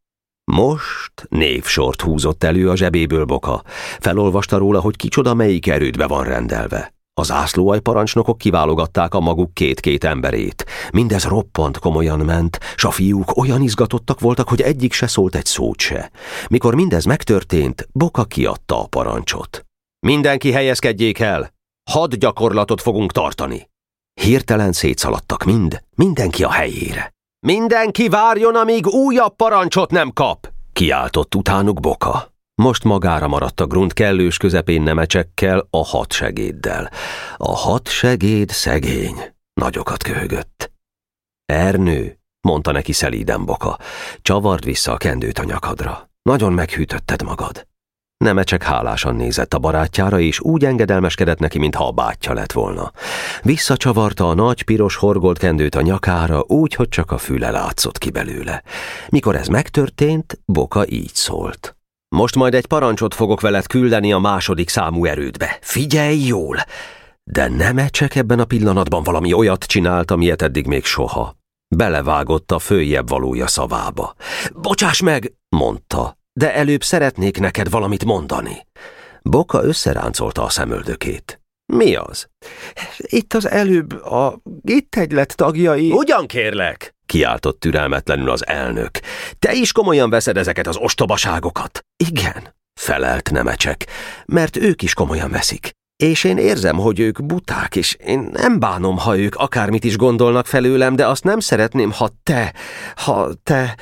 Most 0.53 1.27
névsort 1.29 2.01
húzott 2.01 2.45
elő 2.45 2.71
a 2.71 2.77
zsebéből 2.77 3.25
Boka. 3.25 3.63
Felolvasta 3.99 4.59
róla, 4.59 4.81
hogy 4.81 4.97
kicsoda 4.97 5.35
melyik 5.35 5.67
erődbe 5.67 6.07
van 6.07 6.25
rendelve. 6.25 6.95
Az 7.21 7.31
ászlóaj 7.31 7.81
parancsnokok 7.81 8.39
kiválogatták 8.39 9.15
a 9.15 9.21
maguk 9.21 9.55
két-két 9.55 10.05
emberét. 10.05 10.67
Mindez 10.91 11.25
roppant 11.25 11.79
komolyan 11.79 12.19
ment, 12.19 12.59
s 12.77 12.85
a 12.85 12.91
fiúk 12.91 13.37
olyan 13.37 13.63
izgatottak 13.63 14.21
voltak, 14.21 14.49
hogy 14.49 14.61
egyik 14.61 14.93
se 14.93 15.07
szólt 15.07 15.35
egy 15.35 15.45
szót 15.45 15.81
se. 15.81 16.11
Mikor 16.49 16.75
mindez 16.75 17.05
megtörtént, 17.05 17.89
Boka 17.93 18.25
kiadta 18.25 18.83
a 18.83 18.87
parancsot. 18.87 19.65
Mindenki 20.07 20.53
helyezkedjék 20.53 21.19
el! 21.19 21.55
Had 21.91 22.15
gyakorlatot 22.15 22.83
fogunk 22.83 23.13
tartani! 23.13 23.69
Hirtelen 24.21 24.73
szétszaladtak 24.73 25.45
mind, 25.45 25.83
mindenki 25.95 26.45
a 26.45 26.51
helyére. 26.51 27.16
Mindenki 27.41 28.09
várjon, 28.09 28.55
amíg 28.55 28.87
újabb 28.87 29.37
parancsot 29.37 29.91
nem 29.91 30.13
kap! 30.13 30.53
Kiáltott 30.73 31.35
utánuk 31.35 31.81
Boka. 31.81 32.35
Most 32.63 32.85
magára 32.85 33.29
maradt 33.29 33.61
a 33.61 33.67
grunt 33.67 33.93
kellős 33.93 34.37
közepén 34.37 34.83
nemecsekkel, 34.83 35.67
a 35.71 35.85
hat 35.85 36.13
segéddel. 36.13 36.91
A 37.37 37.57
hat 37.57 37.89
segéd 37.89 38.49
szegény, 38.49 39.35
nagyokat 39.53 40.03
köhögött. 40.03 40.73
Ernő, 41.45 42.19
mondta 42.41 42.73
neki 42.73 42.93
szelíden 42.93 43.45
Boka, 43.45 43.79
csavard 44.23 44.65
vissza 44.65 44.93
a 44.93 44.97
kendőt 44.97 45.39
a 45.39 45.45
nyakadra. 45.45 46.11
Nagyon 46.23 46.53
meghűtötted 46.53 47.23
magad. 47.23 47.67
Nemecsek 48.25 48.63
hálásan 48.63 49.17
nézett 49.17 49.55
a 49.55 49.59
barátjára, 49.59 50.21
és 50.21 50.41
úgy 50.41 50.65
engedelmeskedett 50.65 51.39
neki, 51.39 51.59
mintha 51.59 51.87
a 51.87 51.91
bátyja 51.91 52.33
lett 52.33 52.53
volna. 52.53 52.93
Visszacsavarta 53.43 54.29
a 54.29 54.35
nagy, 54.35 54.63
piros 54.63 54.97
horgolt 54.97 55.39
kendőt 55.39 55.75
a 55.75 55.81
nyakára, 55.81 56.45
úgy, 56.47 56.75
hogy 56.75 56.89
csak 56.89 57.11
a 57.11 57.19
füle 57.19 57.51
látszott 57.51 57.99
ki 57.99 58.11
belőle. 58.11 58.63
Mikor 59.09 59.37
ez 59.37 59.47
megtörtént, 59.47 60.41
Boka 60.45 60.89
így 60.89 61.15
szólt. 61.15 61.77
Most 62.09 62.35
majd 62.35 62.55
egy 62.55 62.67
parancsot 62.67 63.15
fogok 63.15 63.41
veled 63.41 63.67
küldeni 63.67 64.13
a 64.13 64.19
második 64.19 64.69
számú 64.69 65.05
erődbe. 65.05 65.59
Figyelj 65.61 66.19
jól! 66.27 66.57
De 67.25 67.49
Nemecsek 67.49 68.15
ebben 68.15 68.39
a 68.39 68.45
pillanatban 68.45 69.03
valami 69.03 69.33
olyat 69.33 69.65
csinált, 69.65 70.11
amilyet 70.11 70.43
eddig 70.43 70.67
még 70.67 70.85
soha. 70.85 71.37
Belevágott 71.77 72.53
a 72.53 72.59
följebb 72.59 73.09
valója 73.09 73.47
szavába. 73.47 74.15
Bocsáss 74.55 75.01
meg, 75.01 75.33
mondta, 75.49 76.17
de 76.37 76.55
előbb 76.55 76.83
szeretnék 76.83 77.39
neked 77.39 77.71
valamit 77.71 78.05
mondani. 78.05 78.67
Boka 79.23 79.63
összeráncolta 79.63 80.43
a 80.43 80.49
szemöldökét. 80.49 81.41
Mi 81.73 81.95
az? 81.95 82.27
Itt 82.97 83.35
az 83.35 83.49
előbb 83.49 84.03
a 84.03 84.41
itt 84.65 84.95
egylet 84.97 85.37
tagjai... 85.37 85.91
Ugyan 85.93 86.27
kérlek? 86.27 86.95
Kiáltott 87.07 87.61
türelmetlenül 87.61 88.31
az 88.31 88.47
elnök. 88.47 88.91
Te 89.39 89.53
is 89.53 89.73
komolyan 89.73 90.11
veszed 90.11 90.37
ezeket 90.37 90.67
az 90.67 90.77
ostobaságokat? 90.77 91.81
Igen, 92.05 92.55
felelt 92.81 93.31
Nemecsek, 93.31 93.87
mert 94.27 94.57
ők 94.57 94.83
is 94.83 94.95
komolyan 94.95 95.31
veszik. 95.31 95.71
És 95.97 96.25
én 96.25 96.39
érzem, 96.39 96.77
hogy 96.77 97.01
ők 97.01 97.25
buták, 97.25 97.77
és 97.77 97.95
én 97.95 98.29
nem 98.33 98.59
bánom, 98.59 98.99
ha 98.99 99.19
ők 99.19 99.35
akármit 99.35 99.85
is 99.85 99.97
gondolnak 99.97 100.47
felőlem, 100.47 100.97
de 100.97 101.07
azt 101.07 101.25
nem 101.25 101.41
szeretném, 101.41 101.93
ha 101.93 102.09
te, 102.23 102.55
ha 102.97 103.31
te, 103.43 103.77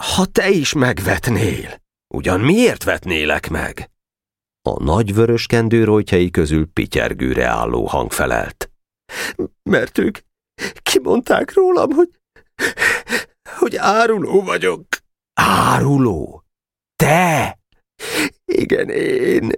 ha 0.00 0.26
te 0.26 0.48
is 0.48 0.72
megvetnél. 0.72 1.82
Ugyan 2.14 2.40
miért 2.40 2.84
vetnélek 2.84 3.48
meg? 3.48 3.90
A 4.62 4.82
nagy 4.82 5.14
vörös 5.14 5.46
kendőrojtjai 5.46 6.30
közül 6.30 6.66
pityergőre 6.72 7.46
álló 7.46 7.86
hang 7.86 8.12
felelt. 8.12 8.70
Mert 9.62 9.98
ők 9.98 10.18
kimondták 10.82 11.52
rólam, 11.52 11.90
hogy, 11.90 12.08
hogy 13.58 13.76
áruló 13.76 14.42
vagyok. 14.42 14.86
Áruló? 15.40 16.44
Te? 16.96 17.58
Igen, 18.44 18.88
én. 18.88 19.50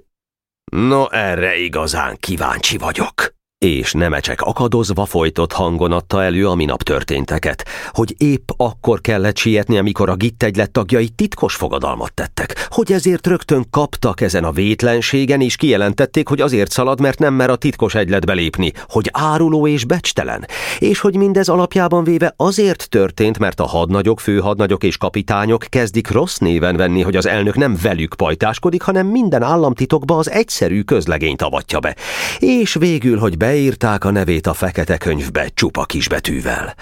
No, 0.72 1.10
erre 1.10 1.56
igazán 1.56 2.16
kíváncsi 2.16 2.76
vagyok 2.76 3.34
és 3.62 3.92
Nemecsek 3.92 4.40
akadozva 4.40 5.04
folytott 5.04 5.52
hangon 5.52 5.92
adta 5.92 6.22
elő 6.22 6.48
a 6.48 6.54
minap 6.54 6.82
történteket, 6.82 7.64
hogy 7.88 8.14
épp 8.18 8.48
akkor 8.56 9.00
kellett 9.00 9.36
sietni, 9.36 9.78
amikor 9.78 10.08
a 10.08 10.14
gittegylet 10.14 10.70
tagjai 10.70 11.08
titkos 11.08 11.54
fogadalmat 11.54 12.14
tettek, 12.14 12.68
hogy 12.70 12.92
ezért 12.92 13.26
rögtön 13.26 13.66
kaptak 13.70 14.20
ezen 14.20 14.44
a 14.44 14.50
vétlenségen, 14.50 15.40
és 15.40 15.56
kijelentették, 15.56 16.28
hogy 16.28 16.40
azért 16.40 16.70
szalad, 16.70 17.00
mert 17.00 17.18
nem 17.18 17.34
mer 17.34 17.50
a 17.50 17.56
titkos 17.56 17.94
egyletbe 17.94 18.32
lépni, 18.32 18.72
hogy 18.88 19.10
áruló 19.12 19.66
és 19.66 19.84
becstelen, 19.84 20.46
és 20.78 21.00
hogy 21.00 21.16
mindez 21.16 21.48
alapjában 21.48 22.04
véve 22.04 22.34
azért 22.36 22.88
történt, 22.88 23.38
mert 23.38 23.60
a 23.60 23.66
hadnagyok, 23.66 24.20
főhadnagyok 24.20 24.84
és 24.84 24.96
kapitányok 24.96 25.64
kezdik 25.68 26.10
rossz 26.10 26.36
néven 26.36 26.76
venni, 26.76 27.02
hogy 27.02 27.16
az 27.16 27.26
elnök 27.26 27.56
nem 27.56 27.76
velük 27.82 28.14
pajtáskodik, 28.14 28.82
hanem 28.82 29.06
minden 29.06 29.42
államtitokba 29.42 30.16
az 30.16 30.30
egyszerű 30.30 30.80
közlegényt 30.80 31.42
avatja 31.42 31.78
be, 31.78 31.96
és 32.38 32.74
végül, 32.74 33.18
hogy 33.18 33.36
be 33.36 33.50
Beírták 33.52 34.04
a 34.04 34.10
nevét 34.10 34.46
a 34.46 34.54
fekete 34.54 34.98
könyvbe 34.98 35.48
csupa 35.54 35.84
kisbetűvel. 35.84 36.74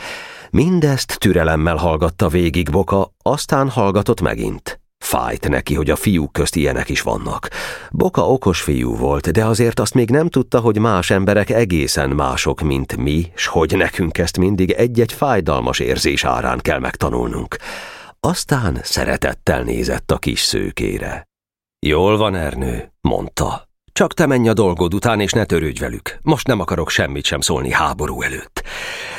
Mindezt 0.50 1.18
türelemmel 1.18 1.76
hallgatta 1.76 2.28
végig 2.28 2.70
Boka, 2.70 3.12
aztán 3.22 3.68
hallgatott 3.68 4.20
megint. 4.20 4.80
Fájt 4.98 5.48
neki, 5.48 5.74
hogy 5.74 5.90
a 5.90 5.96
fiúk 5.96 6.32
közt 6.32 6.56
ilyenek 6.56 6.88
is 6.88 7.00
vannak. 7.02 7.48
Boka 7.90 8.30
okos 8.30 8.60
fiú 8.60 8.96
volt, 8.96 9.30
de 9.30 9.44
azért 9.44 9.80
azt 9.80 9.94
még 9.94 10.10
nem 10.10 10.28
tudta, 10.28 10.60
hogy 10.60 10.78
más 10.78 11.10
emberek 11.10 11.50
egészen 11.50 12.10
mások, 12.10 12.60
mint 12.60 12.96
mi, 12.96 13.32
s 13.34 13.46
hogy 13.46 13.76
nekünk 13.76 14.18
ezt 14.18 14.38
mindig 14.38 14.70
egy-egy 14.70 15.12
fájdalmas 15.12 15.78
érzés 15.78 16.24
árán 16.24 16.58
kell 16.58 16.78
megtanulnunk. 16.78 17.56
Aztán 18.20 18.80
szeretettel 18.82 19.62
nézett 19.62 20.10
a 20.10 20.18
kis 20.18 20.40
szőkére. 20.40 21.24
Jól 21.86 22.16
van, 22.16 22.34
Ernő, 22.34 22.92
mondta. 23.00 23.69
Csak 23.92 24.14
te 24.14 24.26
menj 24.26 24.48
a 24.48 24.52
dolgod 24.52 24.94
után, 24.94 25.20
és 25.20 25.32
ne 25.32 25.44
törődj 25.44 25.80
velük. 25.80 26.18
Most 26.22 26.46
nem 26.46 26.60
akarok 26.60 26.90
semmit 26.90 27.24
sem 27.24 27.40
szólni 27.40 27.72
háború 27.72 28.22
előtt. 28.22 28.62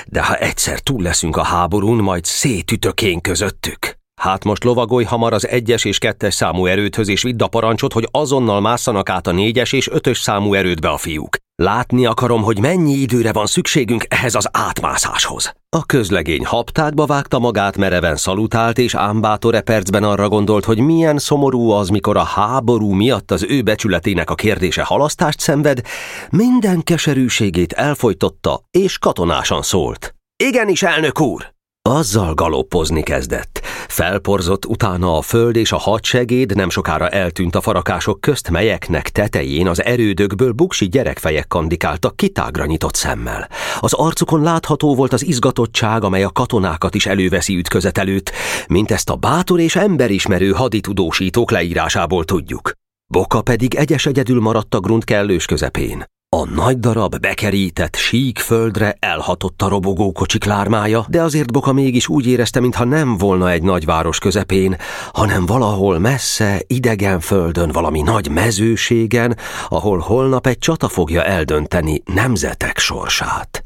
De 0.05 0.23
ha 0.23 0.35
egyszer 0.35 0.79
túl 0.79 1.01
leszünk 1.01 1.37
a 1.37 1.43
háborún, 1.43 1.97
majd 1.97 2.25
szétütök 2.25 3.01
én 3.01 3.21
közöttük. 3.21 3.99
Hát 4.21 4.43
most 4.43 4.63
lovagolj 4.63 5.05
hamar 5.05 5.33
az 5.33 5.47
egyes 5.47 5.85
és 5.85 5.97
kettes 5.97 6.33
számú 6.33 6.65
erődhöz, 6.65 7.07
és 7.07 7.21
vidd 7.21 7.43
a 7.43 7.47
parancsot, 7.47 7.93
hogy 7.93 8.07
azonnal 8.11 8.61
másszanak 8.61 9.09
át 9.09 9.27
a 9.27 9.31
négyes 9.31 9.71
és 9.71 9.89
ötös 9.89 10.19
számú 10.19 10.53
erődbe 10.53 10.89
a 10.89 10.97
fiúk. 10.97 11.37
Látni 11.61 12.05
akarom, 12.05 12.43
hogy 12.43 12.59
mennyi 12.59 12.93
időre 12.93 13.31
van 13.31 13.45
szükségünk 13.45 14.05
ehhez 14.07 14.35
az 14.35 14.47
átmászáshoz. 14.51 15.53
A 15.69 15.85
közlegény 15.85 16.45
haptákba 16.45 17.05
vágta 17.05 17.39
magát, 17.39 17.77
mereven 17.77 18.15
szalutált, 18.15 18.77
és 18.77 18.95
ámbátore 18.95 19.61
percben 19.61 20.03
arra 20.03 20.29
gondolt, 20.29 20.65
hogy 20.65 20.79
milyen 20.79 21.17
szomorú 21.17 21.69
az, 21.69 21.89
mikor 21.89 22.17
a 22.17 22.23
háború 22.23 22.91
miatt 22.91 23.31
az 23.31 23.43
ő 23.43 23.61
becsületének 23.61 24.29
a 24.29 24.35
kérdése 24.35 24.83
halasztást 24.83 25.39
szenved, 25.39 25.81
minden 26.29 26.83
keserűségét 26.83 27.73
elfolytotta, 27.73 28.63
és 28.71 28.97
katonásan 28.97 29.61
szólt. 29.61 30.15
Igenis, 30.43 30.83
elnök 30.83 31.19
úr! 31.19 31.53
Azzal 31.89 32.33
galoppozni 32.33 33.03
kezdett. 33.03 33.61
Felporzott 33.87 34.65
utána 34.65 35.17
a 35.17 35.21
föld 35.21 35.55
és 35.55 35.71
a 35.71 35.77
hadsegéd 35.77 36.55
nem 36.55 36.69
sokára 36.69 37.09
eltűnt 37.09 37.55
a 37.55 37.61
farakások 37.61 38.21
közt, 38.21 38.49
melyeknek 38.49 39.09
tetején 39.09 39.67
az 39.67 39.83
erődökből 39.83 40.51
buksi 40.51 40.87
gyerekfejek 40.87 41.47
kandikáltak 41.47 42.15
kitágra 42.15 42.65
nyitott 42.65 42.95
szemmel. 42.95 43.49
Az 43.79 43.93
arcukon 43.93 44.41
látható 44.41 44.95
volt 44.95 45.13
az 45.13 45.25
izgatottság, 45.25 46.03
amely 46.03 46.23
a 46.23 46.29
katonákat 46.29 46.95
is 46.95 47.05
előveszi 47.05 47.57
ütközet 47.57 47.97
előtt, 47.97 48.31
mint 48.67 48.91
ezt 48.91 49.09
a 49.09 49.15
bátor 49.15 49.59
és 49.59 49.75
emberismerő 49.75 50.51
haditudósítók 50.51 51.51
leírásából 51.51 52.25
tudjuk. 52.25 52.71
Boka 53.07 53.41
pedig 53.41 53.75
egyes 53.75 54.05
egyedül 54.05 54.41
maradt 54.41 54.75
a 54.75 54.79
grunt 54.79 55.03
kellős 55.03 55.45
közepén. 55.45 56.10
A 56.35 56.49
nagy 56.49 56.79
darab, 56.79 57.19
bekerített, 57.19 57.95
sík 57.95 58.39
földre 58.39 58.95
elhatott 58.99 59.61
a 59.61 59.67
robogókocsik 59.67 60.43
lármája, 60.43 61.05
de 61.09 61.21
azért 61.21 61.51
Boka 61.51 61.73
mégis 61.73 62.07
úgy 62.07 62.27
érezte, 62.27 62.59
mintha 62.59 62.83
nem 62.83 63.17
volna 63.17 63.49
egy 63.49 63.63
nagyváros 63.63 64.19
közepén, 64.19 64.77
hanem 65.13 65.45
valahol 65.45 65.99
messze, 65.99 66.61
idegen 66.67 67.19
földön, 67.19 67.69
valami 67.71 68.01
nagy 68.01 68.29
mezőségen, 68.29 69.37
ahol 69.69 69.97
holnap 69.97 70.47
egy 70.47 70.57
csata 70.57 70.87
fogja 70.87 71.23
eldönteni 71.23 72.01
nemzetek 72.05 72.77
sorsát. 72.77 73.63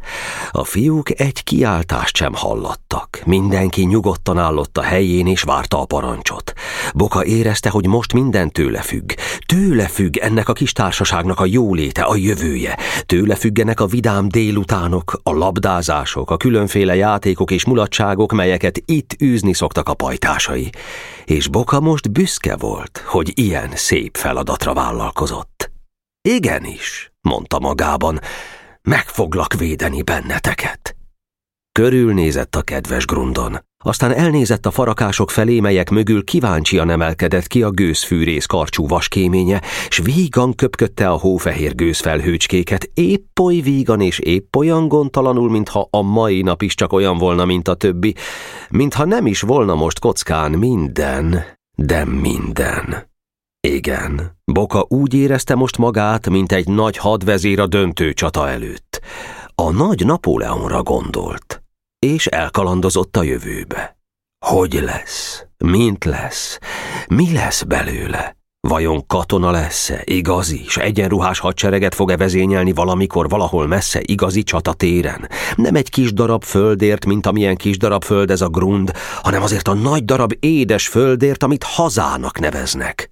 A 0.52 0.64
fiúk 0.64 1.20
egy 1.20 1.44
kiáltást 1.44 2.16
sem 2.16 2.34
hallattak. 2.34 3.22
Mindenki 3.26 3.84
nyugodtan 3.84 4.38
állott 4.38 4.78
a 4.78 4.82
helyén 4.82 5.28
és 5.28 5.42
várta 5.42 5.82
a 5.82 5.86
parancsot. 5.86 6.54
Boka 6.96 7.26
érezte, 7.26 7.70
hogy 7.70 7.88
most 7.88 8.14
minden 8.14 8.52
tőle 8.52 8.82
függ. 8.82 9.12
Tőle 9.46 9.88
függ 9.88 10.18
ennek 10.18 10.50
a 10.50 10.54
kis 10.54 10.72
társaságnak 10.72 11.40
a 11.40 11.46
jóléte, 11.46 12.02
a 12.02 12.16
jövő 12.16 12.54
jövője. 12.56 12.78
Tőle 13.06 13.36
függenek 13.36 13.80
a 13.80 13.86
vidám 13.86 14.28
délutánok, 14.28 15.20
a 15.24 15.32
labdázások, 15.32 16.32
a 16.32 16.38
különféle 16.38 16.96
játékok 16.96 17.52
és 17.52 17.66
mulatságok, 17.66 18.32
melyeket 18.32 18.82
itt 18.86 19.22
űzni 19.22 19.54
szoktak 19.54 19.90
a 19.90 19.94
pajtásai. 19.94 20.70
És 21.26 21.48
Boka 21.48 21.80
most 21.80 22.12
büszke 22.12 22.56
volt, 22.56 23.04
hogy 23.06 23.32
ilyen 23.34 23.70
szép 23.74 24.18
feladatra 24.18 24.74
vállalkozott. 24.74 25.72
Igenis, 26.22 27.12
mondta 27.22 27.60
magában, 27.60 28.20
meg 28.82 29.08
foglak 29.08 29.54
védeni 29.54 30.02
benneteket. 30.02 30.96
Körülnézett 31.80 32.56
a 32.56 32.62
kedves 32.62 33.06
grundon. 33.06 33.58
Aztán 33.84 34.12
elnézett 34.12 34.66
a 34.66 34.72
farakások 34.72 35.32
felé, 35.32 35.60
melyek 35.60 35.90
mögül 35.90 36.24
kíváncsian 36.24 36.90
emelkedett 36.90 37.48
ki 37.48 37.64
a 37.64 37.70
gőzfűrész 37.70 38.46
karcsú 38.46 38.88
vaskéménye, 38.88 39.62
s 39.90 39.98
vígan 39.98 40.56
köpködte 40.56 41.10
a 41.10 41.18
hófehér 41.18 41.76
gőzfelhőcskéket, 41.76 42.90
épp 42.94 43.40
oly 43.40 43.56
vígan 43.56 44.02
és 44.02 44.20
épp 44.20 44.56
olyan 44.56 44.88
gondtalanul, 44.88 45.50
mintha 45.50 45.88
a 45.92 46.02
mai 46.02 46.42
nap 46.42 46.62
is 46.62 46.76
csak 46.76 46.94
olyan 46.94 47.18
volna, 47.18 47.46
mint 47.46 47.68
a 47.68 47.74
többi, 47.74 48.16
mintha 48.70 49.06
nem 49.06 49.26
is 49.26 49.42
volna 49.42 49.76
most 49.76 50.00
kockán 50.00 50.52
minden, 50.52 51.44
de 51.78 52.06
minden. 52.06 53.12
Igen, 53.68 54.38
Boka 54.52 54.86
úgy 54.88 55.14
érezte 55.14 55.56
most 55.56 55.78
magát, 55.78 56.30
mint 56.30 56.52
egy 56.52 56.68
nagy 56.68 56.98
hadvezér 56.98 57.60
a 57.60 57.68
döntő 57.68 58.14
csata 58.14 58.50
előtt. 58.50 59.02
A 59.56 59.72
nagy 59.72 60.06
Napóleonra 60.06 60.84
gondolt 60.84 61.60
és 62.06 62.28
elkalandozott 62.28 63.18
a 63.18 63.24
jövőbe. 63.24 63.98
Hogy 64.46 64.74
lesz? 64.74 65.46
Mint 65.58 66.06
lesz? 66.06 66.60
Mi 67.08 67.34
lesz 67.34 67.64
belőle? 67.64 68.38
Vajon 68.68 69.08
katona 69.08 69.52
lesz-e, 69.52 70.02
igazi, 70.04 70.62
és 70.66 70.78
egyenruhás 70.78 71.40
hadsereget 71.40 71.96
fog-e 71.96 72.18
vezényelni 72.18 72.72
valamikor 72.72 73.30
valahol 73.30 73.68
messze 73.68 74.00
igazi 74.04 74.44
csatatéren? 74.44 75.30
Nem 75.56 75.76
egy 75.76 75.90
kis 75.90 76.14
darab 76.14 76.44
földért, 76.44 77.06
mint 77.06 77.26
amilyen 77.26 77.56
kis 77.56 77.78
darab 77.78 78.04
föld 78.04 78.32
ez 78.32 78.42
a 78.42 78.50
grund, 78.50 78.92
hanem 79.22 79.42
azért 79.42 79.68
a 79.68 79.74
nagy 79.74 80.06
darab 80.06 80.34
édes 80.40 80.88
földért, 80.88 81.44
amit 81.44 81.64
hazának 81.64 82.40
neveznek. 82.40 83.12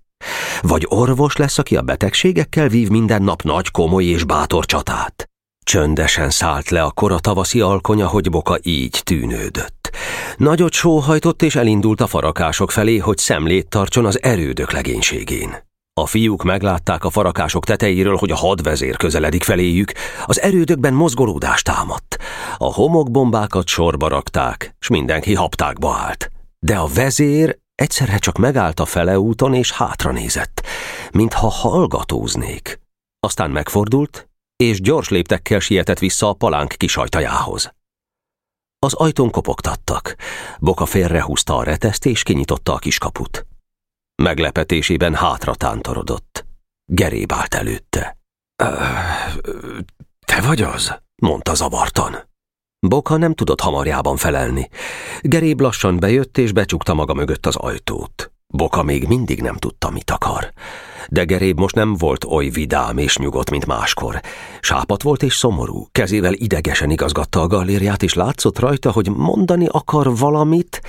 Vagy 0.61 0.85
orvos 0.89 1.35
lesz, 1.35 1.57
aki 1.57 1.75
a 1.75 1.81
betegségekkel 1.81 2.67
vív 2.67 2.89
minden 2.89 3.23
nap 3.23 3.41
nagy, 3.41 3.71
komoly 3.71 4.05
és 4.05 4.23
bátor 4.23 4.65
csatát? 4.65 5.32
Csöndesen 5.63 6.29
szállt 6.29 6.69
le 6.69 6.83
a 6.83 6.91
kora 6.91 7.19
tavaszi 7.19 7.59
alkonya, 7.61 8.07
hogy 8.07 8.29
Boka 8.29 8.57
így 8.61 9.01
tűnődött. 9.03 9.95
Nagyot 10.37 10.73
sóhajtott 10.73 11.41
és 11.41 11.55
elindult 11.55 12.01
a 12.01 12.07
farakások 12.07 12.71
felé, 12.71 12.97
hogy 12.97 13.17
szemlét 13.17 13.67
tartson 13.69 14.05
az 14.05 14.23
erődök 14.23 14.71
legénységén. 14.71 15.55
A 15.93 16.05
fiúk 16.05 16.43
meglátták 16.43 17.03
a 17.03 17.09
farakások 17.09 17.65
tetejéről, 17.65 18.15
hogy 18.15 18.31
a 18.31 18.35
hadvezér 18.35 18.97
közeledik 18.97 19.43
feléjük, 19.43 19.91
az 20.25 20.41
erődökben 20.41 20.93
mozgolódást 20.93 21.65
támadt. 21.65 22.17
A 22.57 22.73
homokbombákat 22.73 23.67
sorba 23.67 24.07
rakták, 24.07 24.75
s 24.79 24.87
mindenki 24.87 25.33
haptákba 25.33 25.95
állt. 25.95 26.31
De 26.59 26.75
a 26.75 26.87
vezér 26.93 27.59
egyszerre 27.75 28.17
csak 28.17 28.37
megállt 28.37 28.79
a 28.79 28.85
feleúton 28.85 29.53
és 29.53 29.71
hátra 29.71 30.11
nézett, 30.11 30.65
mintha 31.11 31.47
hallgatóznék. 31.47 32.79
Aztán 33.19 33.51
megfordult, 33.51 34.27
és 34.55 34.81
gyors 34.81 35.09
léptekkel 35.09 35.59
sietett 35.59 35.99
vissza 35.99 36.29
a 36.29 36.33
palánk 36.33 36.71
kisajtajához. 36.71 37.73
Az 38.79 38.93
ajtón 38.93 39.29
kopogtattak. 39.29 40.15
Boka 40.59 40.85
félrehúzta 40.85 41.55
a 41.55 41.63
reteszt, 41.63 42.05
és 42.05 42.23
kinyitotta 42.23 42.73
a 42.73 42.77
kiskaput. 42.77 43.45
Meglepetésében 44.15 45.15
hátra 45.15 45.55
tántorodott. 45.55 46.45
Geréb 46.85 47.31
állt 47.31 47.53
előtte. 47.53 48.17
Te 50.25 50.41
vagy 50.41 50.61
az? 50.61 51.01
mondta 51.15 51.53
zavartan. 51.53 52.31
Boka 52.87 53.17
nem 53.17 53.33
tudott 53.33 53.61
hamarjában 53.61 54.17
felelni. 54.17 54.69
Geréb 55.21 55.59
lassan 55.61 55.99
bejött, 55.99 56.37
és 56.37 56.51
becsukta 56.51 56.93
maga 56.93 57.13
mögött 57.13 57.45
az 57.45 57.55
ajtót. 57.55 58.32
Boka 58.55 58.83
még 58.83 59.07
mindig 59.07 59.41
nem 59.41 59.55
tudta, 59.55 59.89
mit 59.89 60.11
akar. 60.11 60.53
De 61.09 61.23
Geréb 61.23 61.59
most 61.59 61.75
nem 61.75 61.95
volt 61.95 62.23
oly 62.23 62.49
vidám 62.49 62.97
és 62.97 63.17
nyugodt, 63.17 63.49
mint 63.49 63.65
máskor. 63.65 64.21
Sápat 64.61 65.03
volt 65.03 65.23
és 65.23 65.35
szomorú, 65.35 65.87
kezével 65.91 66.33
idegesen 66.33 66.89
igazgatta 66.89 67.41
a 67.41 67.47
gallériát, 67.47 68.03
és 68.03 68.13
látszott 68.13 68.59
rajta, 68.59 68.91
hogy 68.91 69.09
mondani 69.09 69.67
akar 69.71 70.17
valamit, 70.17 70.81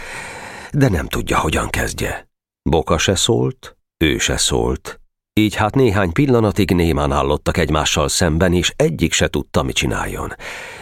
de 0.73 0.89
nem 0.89 1.07
tudja, 1.07 1.39
hogyan 1.39 1.69
kezdje. 1.69 2.29
Boka 2.63 2.99
se 2.99 3.15
szólt, 3.15 3.77
ő 4.05 4.19
se 4.19 4.37
szólt. 4.37 5.01
Így 5.33 5.55
hát 5.55 5.75
néhány 5.75 6.13
pillanatig 6.13 6.71
némán 6.71 7.13
állottak 7.13 7.57
egymással 7.57 8.09
szemben, 8.09 8.53
és 8.53 8.73
egyik 8.77 9.13
se 9.13 9.29
tudta, 9.29 9.63
mit 9.63 9.75
csináljon. 9.75 10.33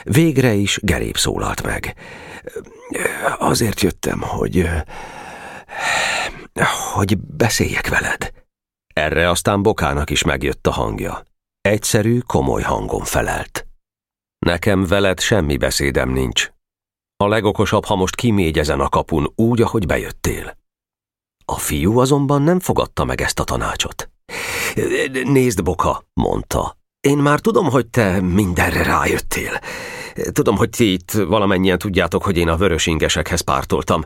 Végre 0.03 0.53
is 0.53 0.79
Geréb 0.83 1.17
szólalt 1.17 1.63
meg. 1.63 1.95
Azért 3.39 3.81
jöttem, 3.81 4.21
hogy 4.21 4.69
hogy 6.95 7.19
beszéljek 7.19 7.89
veled. 7.89 8.33
Erre 8.95 9.31
aztán 9.31 9.63
Bokának 9.63 10.11
is 10.11 10.23
megjött 10.23 10.67
a 10.67 10.71
hangja. 10.71 11.23
Egyszerű, 11.61 12.19
komoly 12.19 12.63
hangon 12.63 13.05
felelt. 13.05 13.67
Nekem 14.39 14.87
veled 14.87 15.21
semmi 15.21 15.57
beszédem 15.57 16.11
nincs. 16.11 16.51
A 17.17 17.29
legokosabb, 17.29 17.85
ha 17.85 17.97
most 17.97 18.15
kimégy 18.15 18.59
ezen 18.59 18.81
a 18.81 18.89
kapun 18.89 19.33
úgy, 19.35 19.63
ahogy 19.63 19.87
bejöttél. 19.87 20.57
A 21.45 21.57
fiú 21.59 21.99
azonban 21.99 22.43
nem 22.43 22.61
fogadta 22.61 23.05
meg 23.05 23.21
ezt 23.21 23.39
a 23.39 23.45
tanácsot. 23.45 24.11
Nézd, 25.25 25.63
Boka, 25.63 26.05
mondta. 26.13 26.77
Én 27.01 27.19
már 27.19 27.41
tudom, 27.41 27.71
hogy 27.71 27.87
te 27.87 28.21
mindenre 28.21 28.83
rájöttél. 28.83 29.61
Tudom, 30.33 30.57
hogy 30.57 30.71
ti 30.71 30.93
itt 30.93 31.11
valamennyien 31.11 31.79
tudjátok, 31.79 32.25
hogy 32.25 32.37
én 32.37 32.49
a 32.49 32.57
vörös 32.57 32.87
ingesekhez 32.87 33.41
pártoltam. 33.41 34.03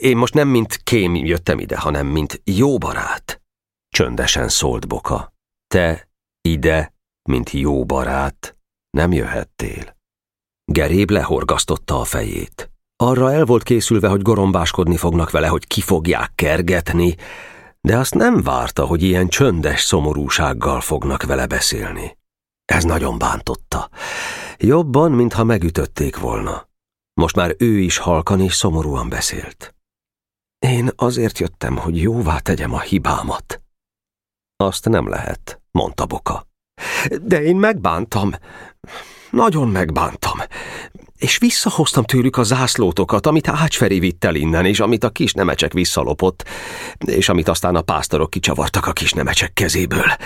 Én 0.00 0.16
most 0.16 0.34
nem 0.34 0.48
mint 0.48 0.80
kém 0.82 1.14
jöttem 1.14 1.58
ide, 1.58 1.78
hanem 1.78 2.06
mint 2.06 2.40
jó 2.44 2.78
barát. 2.78 3.42
Csöndesen 3.88 4.48
szólt 4.48 4.88
Boka. 4.88 5.32
Te 5.66 6.08
ide, 6.40 6.94
mint 7.28 7.50
jó 7.50 7.84
barát, 7.84 8.56
nem 8.90 9.12
jöhettél. 9.12 9.96
Geréb 10.64 11.10
lehorgasztotta 11.10 12.00
a 12.00 12.04
fejét. 12.04 12.70
Arra 12.96 13.32
el 13.32 13.44
volt 13.44 13.62
készülve, 13.62 14.08
hogy 14.08 14.22
gorombáskodni 14.22 14.96
fognak 14.96 15.30
vele, 15.30 15.46
hogy 15.46 15.66
ki 15.66 15.80
fogják 15.80 16.32
kergetni, 16.34 17.14
de 17.80 17.98
azt 17.98 18.14
nem 18.14 18.42
várta, 18.42 18.84
hogy 18.84 19.02
ilyen 19.02 19.28
csöndes 19.28 19.82
szomorúsággal 19.82 20.80
fognak 20.80 21.22
vele 21.22 21.46
beszélni. 21.46 22.18
Ez 22.64 22.84
nagyon 22.84 23.18
bántotta. 23.18 23.88
Jobban, 24.58 25.12
mintha 25.12 25.44
megütötték 25.44 26.18
volna. 26.18 26.68
Most 27.14 27.36
már 27.36 27.54
ő 27.58 27.78
is 27.78 27.96
halkan 27.96 28.40
és 28.40 28.54
szomorúan 28.54 29.08
beszélt. 29.08 29.74
Én 30.58 30.90
azért 30.96 31.38
jöttem, 31.38 31.76
hogy 31.76 32.00
jóvá 32.00 32.38
tegyem 32.38 32.74
a 32.74 32.80
hibámat. 32.80 33.62
Azt 34.56 34.88
nem 34.88 35.08
lehet, 35.08 35.60
mondta 35.70 36.06
Boka. 36.06 36.46
De 37.22 37.42
én 37.42 37.56
megbántam. 37.56 38.32
Nagyon 39.30 39.68
megbántam. 39.68 40.38
És 41.16 41.38
visszahoztam 41.38 42.04
tőlük 42.04 42.36
a 42.36 42.42
zászlótokat, 42.42 43.26
amit 43.26 43.48
Ácsferi 43.48 43.98
vitt 43.98 44.24
el 44.24 44.34
innen, 44.34 44.66
és 44.66 44.80
amit 44.80 45.04
a 45.04 45.10
kis 45.10 45.32
nemecsek 45.32 45.72
visszalopott, 45.72 46.44
és 46.98 47.28
amit 47.28 47.48
aztán 47.48 47.76
a 47.76 47.82
pásztorok 47.82 48.30
kicsavartak 48.30 48.86
a 48.86 48.92
kis 48.92 49.12
nemecsek 49.12 49.52
kezéből. 49.52 50.16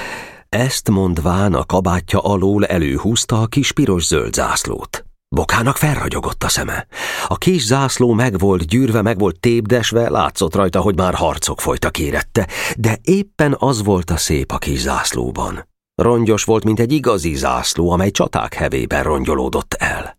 Ezt 0.48 0.90
mondván 0.90 1.54
a 1.54 1.64
kabátja 1.64 2.18
alól 2.18 2.66
előhúzta 2.66 3.40
a 3.40 3.46
kis 3.46 3.72
piros-zöld 3.72 4.34
zászlót. 4.34 5.04
Bokának 5.28 5.76
felragyogott 5.76 6.42
a 6.44 6.48
szeme. 6.48 6.86
A 7.26 7.36
kis 7.36 7.64
zászló 7.64 8.12
meg 8.12 8.38
volt 8.38 8.66
gyűrve, 8.66 9.02
meg 9.02 9.18
volt 9.18 9.40
tépdesve, 9.40 10.10
látszott 10.10 10.54
rajta, 10.54 10.80
hogy 10.80 10.96
már 10.96 11.14
harcok 11.14 11.60
folytak 11.60 11.98
érette, 11.98 12.48
de 12.76 12.98
éppen 13.02 13.56
az 13.58 13.82
volt 13.82 14.10
a 14.10 14.16
szép 14.16 14.52
a 14.52 14.58
kis 14.58 14.78
zászlóban. 14.80 15.68
Rongyos 15.94 16.44
volt, 16.44 16.64
mint 16.64 16.80
egy 16.80 16.92
igazi 16.92 17.34
zászló, 17.34 17.90
amely 17.90 18.10
csaták 18.10 18.54
hevében 18.54 19.02
rongyolódott 19.02 19.74
el. 19.74 20.18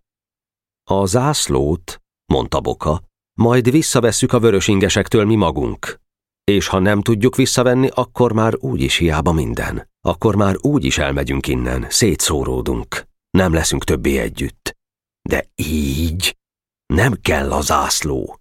A 0.89 1.05
zászlót, 1.05 2.01
mondta 2.25 2.59
Boka, 2.59 3.01
majd 3.33 3.71
visszavesszük 3.71 4.33
a 4.33 4.39
vörösingesektől 4.39 5.25
mi 5.25 5.35
magunk, 5.35 5.99
és 6.43 6.67
ha 6.67 6.79
nem 6.79 7.01
tudjuk 7.01 7.35
visszavenni, 7.35 7.89
akkor 7.93 8.33
már 8.33 8.53
úgyis 8.59 8.95
hiába 8.95 9.31
minden. 9.31 9.88
Akkor 10.01 10.35
már 10.35 10.55
úgy 10.62 10.85
is 10.85 10.97
elmegyünk 10.97 11.47
innen, 11.47 11.85
szétszóródunk. 11.89 13.07
Nem 13.29 13.53
leszünk 13.53 13.83
többé 13.83 14.17
együtt. 14.17 14.77
De 15.21 15.45
így 15.55 16.38
nem 16.93 17.13
kell 17.21 17.51
az 17.51 17.71
ászló. 17.71 18.39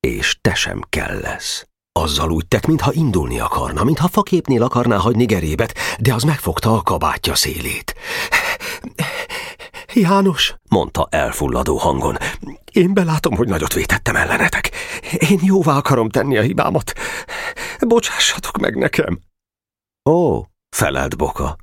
És 0.00 0.38
te 0.40 0.54
sem 0.54 0.82
kell 0.88 1.20
lesz. 1.20 1.68
Azzal 1.92 2.30
úgy 2.30 2.46
tett, 2.48 2.66
mintha 2.66 2.92
indulni 2.92 3.40
akarna, 3.40 3.84
mintha 3.84 4.08
faképnél 4.08 4.62
akarná 4.62 4.96
hagyni 4.96 5.24
gerébet, 5.24 5.78
de 5.98 6.14
az 6.14 6.22
megfogta 6.22 6.76
a 6.76 6.82
kabátja 6.82 7.34
szélét. 7.34 7.94
János, 9.94 10.54
mondta 10.68 11.06
elfulladó 11.10 11.76
hangon, 11.76 12.16
én 12.72 12.94
belátom, 12.94 13.36
hogy 13.36 13.48
nagyot 13.48 13.72
vétettem 13.72 14.16
ellenetek. 14.16 14.70
Én 15.30 15.38
jóvá 15.42 15.76
akarom 15.76 16.08
tenni 16.08 16.36
a 16.36 16.42
hibámat. 16.42 16.92
Bocsássatok 17.80 18.58
meg 18.58 18.76
nekem. 18.76 19.20
Ó, 20.10 20.44
felelt 20.76 21.16
Boka. 21.16 21.56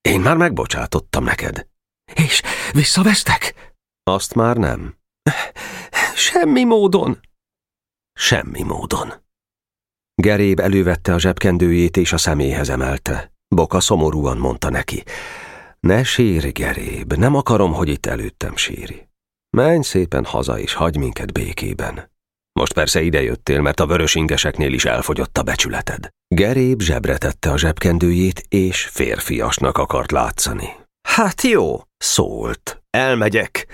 Én 0.00 0.20
már 0.20 0.36
megbocsátottam 0.36 1.24
neked. 1.24 1.66
És 2.14 2.42
visszavesztek? 2.72 3.74
Azt 4.02 4.34
már 4.34 4.56
nem. 4.56 4.98
Semmi 6.14 6.64
módon. 6.64 7.20
Semmi 8.12 8.62
módon. 8.62 9.12
Geréb 10.14 10.60
elővette 10.60 11.14
a 11.14 11.18
zsebkendőjét 11.18 11.96
és 11.96 12.12
a 12.12 12.18
szeméhez 12.18 12.68
emelte. 12.68 13.32
Boka 13.48 13.80
szomorúan 13.80 14.38
mondta 14.38 14.70
neki. 14.70 15.02
Ne 15.80 16.04
sírj, 16.04 16.48
Geréb, 16.48 17.12
nem 17.12 17.34
akarom, 17.34 17.72
hogy 17.72 17.88
itt 17.88 18.06
előttem 18.06 18.56
síri. 18.56 19.08
Menj 19.56 19.82
szépen 19.82 20.24
haza 20.24 20.58
és 20.58 20.72
hagy 20.72 20.96
minket 20.96 21.32
békében. 21.32 22.10
Most 22.58 22.72
persze 22.72 23.02
idejöttél, 23.02 23.60
mert 23.60 23.80
a 23.80 23.86
vörös 23.86 24.14
ingeseknél 24.14 24.72
is 24.72 24.84
elfogyott 24.84 25.38
a 25.38 25.42
becsületed. 25.42 26.08
Geréb 26.34 26.80
zsebre 26.80 27.18
tette 27.18 27.50
a 27.50 27.58
zsebkendőjét, 27.58 28.42
és 28.48 28.82
férfiasnak 28.82 29.78
akart 29.78 30.10
látszani. 30.10 30.68
Hát 31.08 31.42
jó, 31.42 31.80
szólt. 31.96 32.82
Elmegyek. 32.90 33.66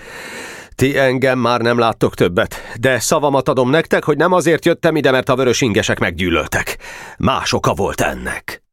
Ti 0.75 0.97
engem 0.97 1.39
már 1.39 1.61
nem 1.61 1.77
láttok 1.77 2.15
többet, 2.15 2.55
de 2.79 2.99
szavamat 2.99 3.49
adom 3.49 3.69
nektek, 3.69 4.03
hogy 4.03 4.17
nem 4.17 4.31
azért 4.31 4.65
jöttem 4.65 4.95
ide, 4.95 5.11
mert 5.11 5.29
a 5.29 5.35
vörös 5.35 5.61
ingesek 5.61 5.99
meggyűlöltek. 5.99 6.77
Más 7.17 7.53
oka 7.53 7.73
volt 7.73 8.01
ennek. 8.01 8.63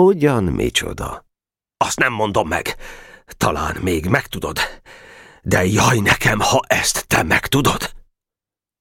Ugyan 0.00 0.44
micsoda? 0.44 1.26
Azt 1.76 1.98
nem 1.98 2.12
mondom 2.12 2.48
meg. 2.48 2.76
Talán 3.36 3.76
még 3.80 4.06
megtudod. 4.06 4.58
De 5.42 5.66
jaj 5.66 5.98
nekem, 5.98 6.40
ha 6.40 6.60
ezt 6.66 7.06
te 7.06 7.22
megtudod. 7.22 8.00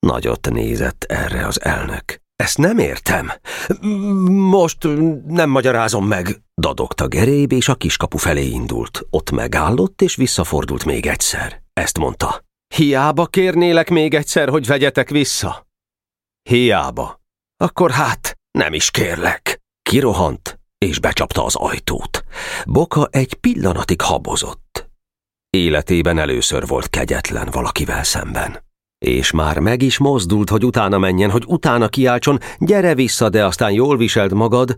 Nagyot 0.07 0.49
nézett 0.49 1.03
erre 1.03 1.45
az 1.45 1.61
elnök. 1.61 2.21
Ezt 2.35 2.57
nem 2.57 2.77
értem. 2.77 3.31
Most 4.29 4.77
nem 5.27 5.49
magyarázom 5.49 6.07
meg, 6.07 6.41
dadogta 6.61 7.07
Geréb, 7.07 7.51
és 7.51 7.67
a 7.67 7.75
kiskapu 7.75 8.17
felé 8.17 8.45
indult. 8.45 9.01
Ott 9.09 9.31
megállott, 9.31 10.01
és 10.01 10.15
visszafordult 10.15 10.85
még 10.85 11.05
egyszer. 11.05 11.61
Ezt 11.73 11.97
mondta. 11.97 12.43
Hiába 12.75 13.25
kérnélek 13.25 13.89
még 13.89 14.13
egyszer, 14.13 14.49
hogy 14.49 14.67
vegyetek 14.67 15.09
vissza? 15.09 15.67
Hiába. 16.49 17.21
Akkor 17.57 17.91
hát, 17.91 18.37
nem 18.51 18.73
is 18.73 18.91
kérlek. 18.91 19.61
Kirohant, 19.81 20.59
és 20.77 20.99
becsapta 20.99 21.45
az 21.45 21.55
ajtót. 21.55 22.23
Boka 22.65 23.07
egy 23.11 23.33
pillanatig 23.33 24.01
habozott. 24.01 24.89
Életében 25.49 26.17
először 26.17 26.67
volt 26.67 26.89
kegyetlen 26.89 27.49
valakivel 27.51 28.03
szemben. 28.03 28.69
És 29.05 29.31
már 29.31 29.59
meg 29.59 29.81
is 29.81 29.97
mozdult, 29.97 30.49
hogy 30.49 30.65
utána 30.65 30.97
menjen, 30.97 31.31
hogy 31.31 31.43
utána 31.47 31.87
kiáltson, 31.87 32.39
gyere 32.57 32.95
vissza, 32.95 33.29
de 33.29 33.45
aztán 33.45 33.71
jól 33.71 33.97
viseld 33.97 34.33
magad, 34.33 34.75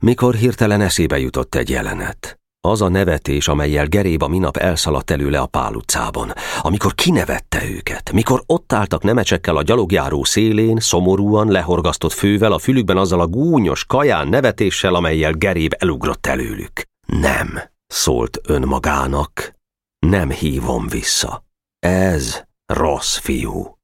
mikor 0.00 0.34
hirtelen 0.34 0.80
eszébe 0.80 1.18
jutott 1.18 1.54
egy 1.54 1.70
jelenet. 1.70 2.38
Az 2.60 2.82
a 2.82 2.88
nevetés, 2.88 3.48
amelyel 3.48 3.86
Geréba 3.86 4.28
minap 4.28 4.56
elszaladt 4.56 5.10
előle 5.10 5.38
a 5.38 5.46
Pál 5.46 5.74
utcában, 5.74 6.32
amikor 6.60 6.94
kinevette 6.94 7.68
őket, 7.70 8.12
mikor 8.12 8.42
ott 8.46 8.72
álltak 8.72 9.02
nemecsekkel 9.02 9.56
a 9.56 9.62
gyalogjáró 9.62 10.24
szélén, 10.24 10.78
szomorúan, 10.78 11.48
lehorgasztott 11.48 12.12
fővel, 12.12 12.52
a 12.52 12.58
fülükben 12.58 12.96
azzal 12.96 13.20
a 13.20 13.26
gúnyos, 13.26 13.84
kaján 13.84 14.28
nevetéssel, 14.28 14.94
amelyel 14.94 15.32
Geréb 15.32 15.74
elugrott 15.78 16.26
előlük. 16.26 16.82
Nem, 17.06 17.60
szólt 17.86 18.40
önmagának, 18.46 19.52
nem 19.98 20.30
hívom 20.30 20.86
vissza. 20.88 21.44
Ez 21.78 22.47
rossz 22.72 23.16
fiú. 23.16 23.78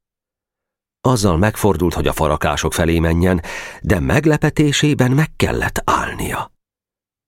Azzal 1.01 1.37
megfordult, 1.37 1.94
hogy 1.94 2.07
a 2.07 2.12
farakások 2.12 2.73
felé 2.73 2.99
menjen, 2.99 3.42
de 3.83 4.01
meglepetésében 4.01 5.11
meg 5.11 5.37
kellett 5.37 5.83
állnia. 5.85 6.53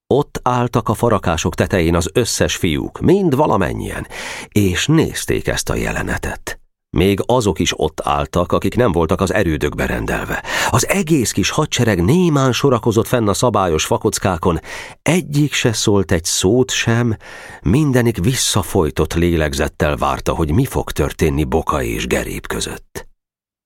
Ott 0.07 0.41
álltak 0.43 0.89
a 0.89 0.95
farakások 0.95 1.55
tetején 1.55 1.95
az 1.95 2.11
összes 2.13 2.57
fiúk, 2.57 3.01
mind 3.01 3.37
valamennyien, 3.37 4.07
és 4.49 4.87
nézték 4.87 5.47
ezt 5.47 5.69
a 5.71 5.75
jelenetet. 5.75 6.61
Még 6.97 7.21
azok 7.27 7.59
is 7.59 7.73
ott 7.81 8.01
álltak, 8.05 8.53
akik 8.53 8.77
nem 8.77 8.93
voltak 8.93 9.21
az 9.21 9.33
erődökbe 9.33 9.87
rendelve. 9.87 10.45
Az 10.71 10.89
egész 10.89 11.31
kis 11.31 11.51
hadsereg 11.51 12.05
némán 12.05 12.53
sorakozott 12.53 13.07
fenn 13.07 13.29
a 13.29 13.35
szabályos 13.35 13.85
fakockákon, 13.85 14.61
egyik 15.03 15.53
se 15.53 15.73
szólt 15.73 16.13
egy 16.13 16.25
szót 16.25 16.71
sem, 16.71 17.17
mindenik 17.63 18.19
visszafolytott 18.19 19.15
lélegzettel 19.15 19.97
várta, 19.97 20.35
hogy 20.35 20.53
mi 20.53 20.65
fog 20.65 20.91
történni 20.91 21.45
Boka 21.45 21.83
és 21.83 22.07
Gerép 22.07 22.47
között 22.47 23.16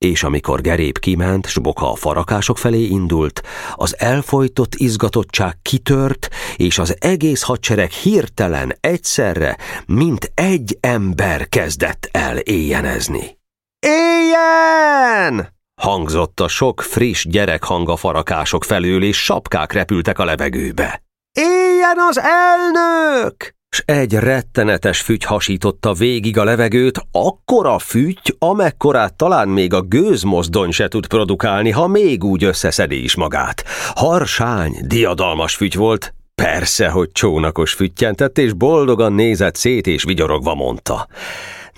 és 0.04 0.22
amikor 0.22 0.60
Gerép 0.60 0.98
kiment, 0.98 1.46
s 1.46 1.58
Boka 1.58 1.90
a 1.90 1.94
farakások 1.94 2.58
felé 2.58 2.82
indult, 2.82 3.42
az 3.74 3.98
elfolytott 3.98 4.74
izgatottság 4.74 5.58
kitört, 5.62 6.28
és 6.56 6.78
az 6.78 6.96
egész 6.98 7.42
hadsereg 7.42 7.90
hirtelen, 7.90 8.76
egyszerre, 8.80 9.56
mint 9.86 10.32
egy 10.34 10.78
ember 10.80 11.48
kezdett 11.48 12.08
el 12.12 12.36
éjjenezni. 12.36 13.38
Éjjen! 13.86 15.58
hangzott 15.80 16.40
a 16.40 16.48
sok 16.48 16.82
friss 16.82 17.26
gyerekhang 17.28 17.88
a 17.88 17.96
farakások 17.96 18.64
felől, 18.64 19.02
és 19.02 19.24
sapkák 19.24 19.72
repültek 19.72 20.18
a 20.18 20.24
levegőbe. 20.24 21.02
Éljen 21.32 21.98
az 22.08 22.18
elnök! 22.18 23.59
S 23.70 23.82
egy 23.84 24.14
rettenetes 24.14 25.00
fügy 25.00 25.24
hasította 25.24 25.92
végig 25.92 26.38
a 26.38 26.44
levegőt, 26.44 27.00
akkora 27.12 27.78
fügy, 27.78 28.36
amekkorát 28.38 29.14
talán 29.14 29.48
még 29.48 29.74
a 29.74 29.80
gőzmozdony 29.80 30.70
se 30.70 30.88
tud 30.88 31.06
produkálni, 31.06 31.70
ha 31.70 31.86
még 31.86 32.24
úgy 32.24 32.44
összeszedi 32.44 33.02
is 33.02 33.16
magát. 33.16 33.64
Harsány, 33.94 34.76
diadalmas 34.86 35.54
fügy 35.54 35.74
volt, 35.74 36.14
persze, 36.34 36.88
hogy 36.88 37.12
csónakos 37.12 37.72
füttyentett, 37.72 38.38
és 38.38 38.52
boldogan 38.52 39.12
nézett 39.12 39.56
szét, 39.56 39.86
és 39.86 40.02
vigyorogva 40.02 40.54
mondta. 40.54 41.06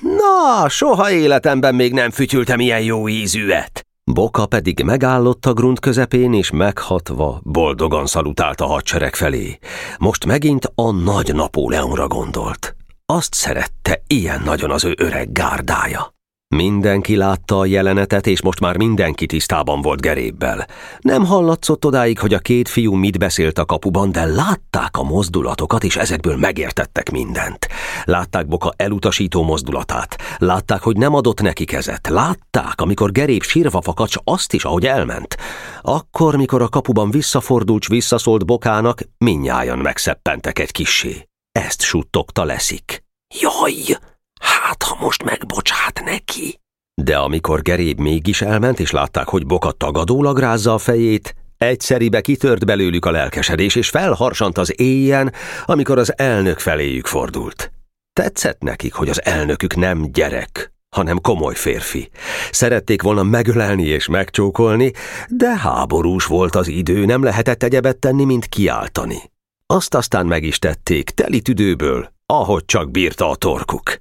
Na, 0.01 0.69
soha 0.69 1.11
életemben 1.11 1.75
még 1.75 1.93
nem 1.93 2.11
fütyültem 2.11 2.61
ilyen 2.61 2.83
jó 2.83 3.09
ízűet. 3.09 3.87
Boka 4.13 4.47
pedig 4.47 4.83
megállott 4.83 5.47
a 5.47 5.53
grunt 5.53 5.81
közepén, 5.81 6.33
és 6.33 6.51
meghatva, 6.51 7.41
boldogan 7.43 8.07
szalutált 8.07 8.61
a 8.61 8.67
hadsereg 8.67 9.15
felé. 9.15 9.59
Most 9.99 10.27
megint 10.27 10.73
a 10.75 10.91
nagy 10.91 11.35
Napóleonra 11.35 12.07
gondolt. 12.07 12.77
Azt 13.07 13.35
szerette 13.35 14.03
ilyen 14.07 14.43
nagyon 14.45 14.71
az 14.71 14.85
ő 14.85 14.95
öreg 14.99 15.33
gárdája. 15.33 16.12
Mindenki 16.57 17.17
látta 17.17 17.59
a 17.59 17.67
jelenetet, 17.67 18.27
és 18.27 18.43
most 18.43 18.61
már 18.61 18.77
mindenki 18.77 19.27
tisztában 19.27 19.81
volt 19.81 20.01
Gerébbel. 20.01 20.67
Nem 21.01 21.25
hallatszott 21.25 21.85
odáig, 21.85 22.19
hogy 22.19 22.35
a 22.35 22.39
két 22.39 22.69
fiú 22.69 22.95
mit 22.95 23.19
beszélt 23.19 23.59
a 23.59 23.65
kapuban, 23.65 24.13
de 24.13 24.25
látták 24.25 24.97
a 24.97 25.03
mozdulatokat, 25.03 25.85
és 25.85 25.97
ezekből 25.97 26.37
megértettek 26.37 27.11
mindent. 27.11 27.69
Látták 28.05 28.47
Boka 28.47 28.73
elutasító 28.77 29.43
mozdulatát, 29.43 30.17
látták, 30.39 30.83
hogy 30.83 30.97
nem 30.97 31.15
adott 31.15 31.41
neki 31.41 31.65
kezet, 31.65 32.09
látták, 32.09 32.81
amikor 32.81 33.13
Geréb 33.13 33.43
sírva 33.43 33.81
fakacs 33.81 34.15
azt 34.25 34.53
is, 34.53 34.65
ahogy 34.65 34.87
elment. 34.87 35.37
Akkor, 35.81 36.37
mikor 36.37 36.63
a 36.63 36.69
kapuban 36.69 37.11
visszafordult, 37.11 37.87
visszaszólt 37.87 38.47
Bokának, 38.47 39.01
minnyájan 39.19 39.79
megszeppentek 39.79 40.59
egy 40.59 40.71
kissé. 40.71 41.29
Ezt 41.53 41.83
suttogta 41.83 42.45
leszik. 42.45 43.05
Jaj! 43.41 44.12
Hát, 44.43 44.83
ha 44.83 45.05
most 45.05 45.25
megbocsát 45.25 46.03
neki. 46.05 46.61
De 46.95 47.17
amikor 47.17 47.63
Geréb 47.63 47.99
mégis 47.99 48.43
elment, 48.43 48.81
és 48.81 48.91
látták, 48.91 49.29
hogy 49.29 49.47
Boka 49.47 49.71
tagadólag 49.71 50.39
rázza 50.39 50.75
a 50.75 50.79
fejét, 50.79 51.35
egyszeribe 51.57 52.21
kitört 52.21 52.67
belőlük 52.67 53.05
a 53.05 53.11
lelkesedés, 53.11 53.75
és 53.75 53.89
felharsant 53.89 54.59
az 54.59 54.81
éjjen, 54.81 55.33
amikor 55.65 55.99
az 55.99 56.19
elnök 56.19 56.59
feléjük 56.59 57.07
fordult. 57.07 57.73
Tetszett 58.13 58.61
nekik, 58.61 58.95
hogy 58.95 59.09
az 59.09 59.25
elnökük 59.25 59.77
nem 59.77 60.13
gyerek, 60.13 60.73
hanem 60.97 61.21
komoly 61.21 61.55
férfi. 61.55 62.11
Szerették 62.51 63.03
volna 63.03 63.23
megölelni 63.23 63.85
és 63.85 64.09
megcsókolni, 64.09 64.93
de 65.29 65.57
háborús 65.57 66.27
volt 66.27 66.55
az 66.55 66.69
idő, 66.69 67.05
nem 67.05 67.23
lehetett 67.23 67.63
egyebet 67.63 67.99
tenni, 67.99 68.25
mint 68.25 68.47
kiáltani. 68.47 69.31
Azt 69.67 69.95
aztán 69.95 70.27
meg 70.27 70.43
is 70.43 70.59
tették, 70.59 71.11
teli 71.11 71.41
tüdőből, 71.41 72.13
ahogy 72.27 72.65
csak 72.65 72.91
bírta 72.91 73.31
a 73.31 73.37
torkuk. 73.37 74.01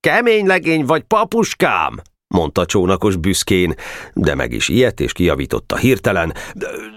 Kemény 0.00 0.46
legény 0.46 0.84
vagy, 0.84 1.02
papuskám? 1.02 2.00
mondta 2.34 2.66
csónakos 2.66 3.16
büszkén, 3.16 3.74
de 4.14 4.34
meg 4.34 4.52
is 4.52 4.68
ilyet 4.68 5.00
és 5.00 5.12
kijavította 5.12 5.76
hirtelen. 5.76 6.34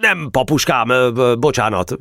Nem, 0.02 0.28
papuskám, 0.32 1.14
bocsánat, 1.40 1.98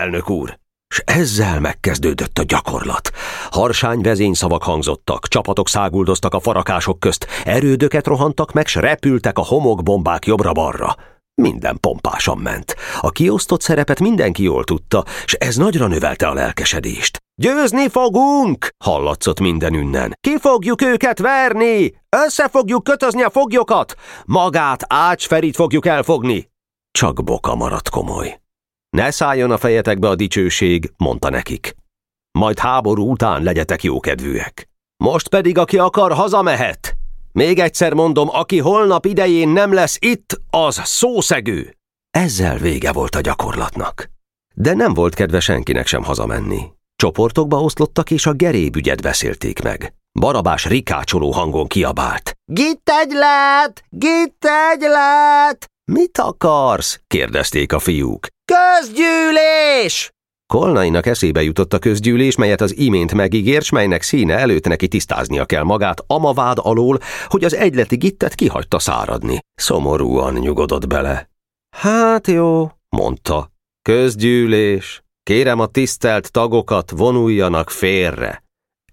elnök 0.00 0.30
úr. 0.30 0.58
S 0.88 1.02
ezzel 1.04 1.60
megkezdődött 1.60 2.38
a 2.38 2.42
gyakorlat. 2.42 3.10
Harsány 3.50 4.00
vezényszavak 4.00 4.62
hangzottak, 4.62 5.28
csapatok 5.28 5.68
száguldoztak 5.68 6.34
a 6.34 6.40
farakások 6.40 7.00
közt, 7.00 7.26
erődöket 7.44 8.06
rohantak 8.06 8.52
meg, 8.52 8.66
s 8.66 8.74
repültek 8.74 9.38
a 9.38 9.44
homokbombák 9.44 10.26
jobbra-balra. 10.26 10.96
Minden 11.42 11.80
pompásan 11.80 12.38
ment. 12.38 12.76
A 13.00 13.10
kiosztott 13.10 13.60
szerepet 13.60 14.00
mindenki 14.00 14.42
jól 14.42 14.64
tudta, 14.64 15.04
s 15.24 15.32
ez 15.32 15.56
nagyra 15.56 15.86
növelte 15.86 16.28
a 16.28 16.34
lelkesedést. 16.34 17.18
Győzni 17.34 17.88
fogunk! 17.88 18.68
hallatszott 18.84 19.40
minden 19.40 19.74
ünnen. 19.74 20.16
Ki 20.20 20.38
fogjuk 20.38 20.82
őket 20.82 21.18
verni! 21.18 21.94
Össze 22.08 22.48
fogjuk 22.48 22.84
kötözni 22.84 23.22
a 23.22 23.30
foglyokat! 23.30 23.94
Magát 24.24 24.84
Ácsferit 24.88 25.54
fogjuk 25.54 25.86
elfogni! 25.86 26.50
Csak 26.90 27.24
Boka 27.24 27.54
maradt 27.54 27.88
komoly. 27.88 28.40
Ne 28.90 29.10
szálljon 29.10 29.50
a 29.50 29.58
fejetekbe 29.58 30.08
a 30.08 30.14
dicsőség, 30.14 30.92
mondta 30.96 31.30
nekik. 31.30 31.74
Majd 32.38 32.58
háború 32.58 33.10
után 33.10 33.42
legyetek 33.42 33.82
jókedvűek. 33.82 34.68
Most 34.96 35.28
pedig, 35.28 35.58
aki 35.58 35.78
akar, 35.78 36.12
hazamehet. 36.12 36.96
Még 37.34 37.58
egyszer 37.58 37.92
mondom, 37.92 38.28
aki 38.30 38.58
holnap 38.58 39.06
idején 39.06 39.48
nem 39.48 39.72
lesz 39.72 39.96
itt, 40.00 40.40
az 40.50 40.80
szószegő. 40.84 41.76
Ezzel 42.10 42.56
vége 42.56 42.92
volt 42.92 43.14
a 43.14 43.20
gyakorlatnak. 43.20 44.10
De 44.54 44.74
nem 44.74 44.94
volt 44.94 45.14
kedve 45.14 45.40
senkinek 45.40 45.86
sem 45.86 46.02
hazamenni. 46.02 46.62
Csoportokba 46.96 47.60
oszlottak, 47.60 48.10
és 48.10 48.26
a 48.26 48.32
gerébügyet 48.32 49.02
beszélték 49.02 49.62
meg. 49.62 49.94
Barabás 50.20 50.66
rikácsoló 50.66 51.30
hangon 51.30 51.66
kiabált. 51.66 52.32
Gitt 52.44 52.90
egylet! 53.02 53.84
Gitt 53.88 54.44
egylet! 54.72 55.70
Mit 55.92 56.18
akarsz? 56.18 57.00
kérdezték 57.06 57.72
a 57.72 57.78
fiúk. 57.78 58.26
Közgyűlés! 58.44 60.10
Kolnainak 60.46 61.06
eszébe 61.06 61.42
jutott 61.42 61.72
a 61.72 61.78
közgyűlés, 61.78 62.36
melyet 62.36 62.60
az 62.60 62.76
imént 62.76 63.14
megígért, 63.14 63.70
melynek 63.70 64.02
színe 64.02 64.38
előtt 64.38 64.66
neki 64.66 64.88
tisztáznia 64.88 65.44
kell 65.44 65.62
magát 65.62 66.04
amavád 66.06 66.58
alól, 66.60 66.98
hogy 67.26 67.44
az 67.44 67.54
egyleti 67.54 67.96
gittet 67.96 68.34
kihagyta 68.34 68.78
száradni. 68.78 69.38
Szomorúan 69.54 70.34
nyugodott 70.34 70.86
bele. 70.86 71.28
Hát 71.76 72.26
jó, 72.26 72.70
mondta. 72.88 73.50
Közgyűlés. 73.82 75.02
Kérem 75.22 75.60
a 75.60 75.66
tisztelt 75.66 76.32
tagokat 76.32 76.90
vonuljanak 76.90 77.70
félre. 77.70 78.42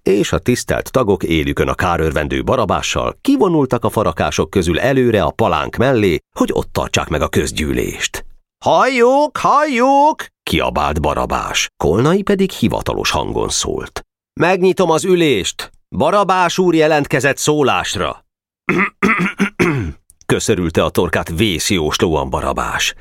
És 0.03 0.31
a 0.31 0.39
tisztelt 0.39 0.91
tagok 0.91 1.23
élükön 1.23 1.67
a 1.67 1.73
kárörvendő 1.73 2.43
barabással 2.43 3.17
kivonultak 3.21 3.83
a 3.83 3.89
farakások 3.89 4.49
közül 4.49 4.79
előre 4.79 5.23
a 5.23 5.31
palánk 5.31 5.75
mellé, 5.75 6.17
hogy 6.35 6.49
ott 6.53 6.73
tartsák 6.73 7.07
meg 7.07 7.21
a 7.21 7.27
közgyűlést. 7.27 8.25
Halljuk, 8.65 9.38
halljuk! 9.38 10.26
kiabált 10.43 11.02
Barabás. 11.02 11.69
Kolnai 11.78 12.21
pedig 12.21 12.52
hivatalos 12.52 13.12
hangon 13.12 13.50
szólt. 13.50 14.02
Megnyitom 14.39 14.89
az 14.89 15.04
ülést! 15.04 15.71
Barabás 15.95 16.58
úr 16.58 16.76
jelentkezett 16.76 17.38
szólásra. 17.38 18.26
Köszörülte 20.26 20.84
a 20.84 20.89
torkát 20.89 21.30
vészjóslóan 21.30 22.30
Barabás. 22.30 22.93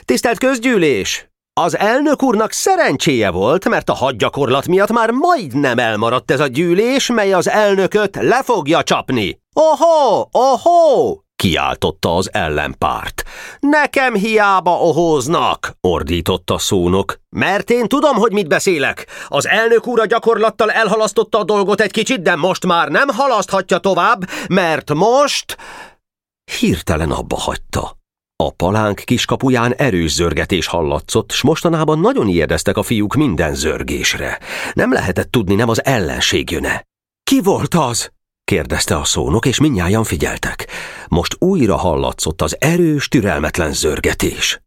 Tisztelt 0.00 0.38
közgyűlés! 0.38 1.28
Az 1.60 1.76
elnök 1.76 2.22
úrnak 2.22 2.52
szerencséje 2.52 3.30
volt, 3.30 3.68
mert 3.68 3.88
a 3.88 3.94
hadgyakorlat 3.94 4.66
miatt 4.68 4.92
már 4.92 5.10
majdnem 5.10 5.78
elmaradt 5.78 6.30
ez 6.30 6.40
a 6.40 6.46
gyűlés, 6.46 7.06
mely 7.06 7.32
az 7.32 7.48
elnököt 7.48 8.16
le 8.16 8.42
fogja 8.42 8.82
csapni. 8.82 9.40
Oho, 9.54 10.26
oho! 10.32 11.18
Kiáltotta 11.42 12.16
az 12.16 12.32
ellenpárt. 12.32 13.22
Nekem 13.60 14.14
hiába 14.14 14.70
ohóznak, 14.70 15.72
ordította 15.80 16.58
szónok. 16.58 17.20
Mert 17.28 17.70
én 17.70 17.88
tudom, 17.88 18.16
hogy 18.16 18.32
mit 18.32 18.48
beszélek. 18.48 19.06
Az 19.28 19.48
elnök 19.48 19.86
úr 19.86 20.00
a 20.00 20.06
gyakorlattal 20.06 20.70
elhalasztotta 20.70 21.38
a 21.38 21.44
dolgot 21.44 21.80
egy 21.80 21.90
kicsit, 21.90 22.22
de 22.22 22.36
most 22.36 22.66
már 22.66 22.88
nem 22.88 23.08
halaszthatja 23.08 23.78
tovább, 23.78 24.28
mert 24.48 24.94
most... 24.94 25.56
Hirtelen 26.58 27.10
abba 27.10 27.36
hagyta. 27.36 27.96
A 28.36 28.50
palánk 28.50 28.98
kiskapuján 29.04 29.74
erős 29.74 30.12
zörgetés 30.12 30.66
hallatszott, 30.66 31.30
s 31.30 31.42
mostanában 31.42 31.98
nagyon 31.98 32.28
ijedeztek 32.28 32.76
a 32.76 32.82
fiúk 32.82 33.14
minden 33.14 33.54
zörgésre. 33.54 34.38
Nem 34.72 34.92
lehetett 34.92 35.30
tudni, 35.30 35.54
nem 35.54 35.68
az 35.68 35.84
ellenség 35.84 36.50
jöne. 36.50 36.86
Ki 37.22 37.40
volt 37.40 37.74
az? 37.74 38.10
Kérdezte 38.52 38.96
a 38.96 39.04
szónok, 39.04 39.46
és 39.46 39.60
minnyáján 39.60 40.04
figyeltek. 40.04 40.68
Most 41.08 41.36
újra 41.38 41.76
hallatszott 41.76 42.42
az 42.42 42.56
erős, 42.60 43.08
türelmetlen 43.08 43.72
zörgetés. 43.72 44.62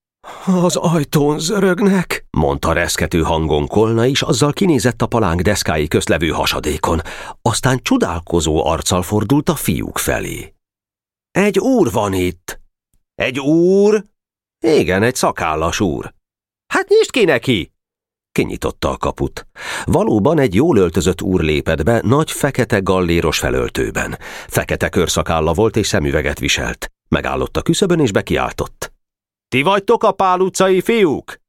Az 0.46 0.76
ajtón 0.76 1.40
zörögnek, 1.40 2.26
mondta 2.30 2.74
reszkető 2.74 3.22
hangon 3.22 3.68
Kolna, 3.68 4.06
és 4.06 4.22
azzal 4.22 4.54
kinézett 4.54 5.02
a 5.02 5.08
palánk 5.08 5.42
deszkái 5.42 5.88
közlevő 5.88 6.28
hasadékon. 6.28 7.02
Aztán 7.42 7.80
csodálkozó 7.82 8.66
arccal 8.66 9.02
fordult 9.02 9.50
a 9.50 9.56
fiúk 9.56 9.98
felé. 9.98 10.54
Egy 11.32 11.60
úr 11.60 11.92
van 11.92 12.14
itt. 12.14 12.60
Egy 13.16 13.40
úr? 13.40 14.04
Igen, 14.66 15.04
egy 15.04 15.16
szakállas 15.16 15.80
úr. 15.80 16.14
Hát 16.74 16.88
nyisd 16.88 17.12
ki 17.12 17.24
neki! 17.24 17.75
Kinyitotta 18.36 18.90
a 18.90 18.98
kaput. 18.98 19.48
Valóban 19.84 20.40
egy 20.40 20.56
jól 20.56 20.78
öltözött 20.78 21.22
úr 21.22 21.42
lépett 21.42 21.84
be, 21.84 22.02
nagy 22.04 22.32
fekete 22.32 22.80
galléros 22.80 23.40
felöltőben. 23.40 24.18
Fekete 24.48 24.90
körszakálla 24.90 25.54
volt 25.54 25.76
és 25.76 25.88
szemüveget 25.88 26.40
viselt. 26.40 26.92
Megállott 27.08 27.58
a 27.58 27.62
küszöbön 27.62 28.00
és 28.00 28.12
bekiáltott. 28.12 28.94
Ti 29.48 29.62
vagytok 29.62 30.04
a 30.04 30.12
Pál 30.12 30.40
utcai 30.40 30.82
fiúk? 30.82 31.40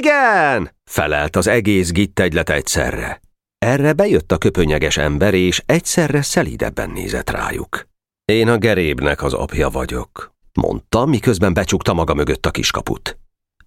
Igen! 0.00 0.70
felelt 0.84 1.36
az 1.36 1.46
egész 1.46 1.90
gitt 1.90 2.18
egylet 2.18 2.50
egyszerre. 2.50 3.20
Erre 3.58 3.92
bejött 3.92 4.32
a 4.32 4.38
köpönyeges 4.38 4.96
ember, 4.96 5.34
és 5.34 5.62
egyszerre 5.66 6.22
szelídebben 6.22 6.90
nézett 6.90 7.30
rájuk. 7.30 7.86
Én 8.24 8.48
a 8.48 8.56
gerébnek 8.56 9.22
az 9.22 9.32
apja 9.34 9.70
vagyok, 9.70 10.32
mondta, 10.52 11.04
miközben 11.04 11.54
becsukta 11.54 11.92
maga 11.92 12.14
mögött 12.14 12.46
a 12.46 12.50
kiskaput. 12.50 13.18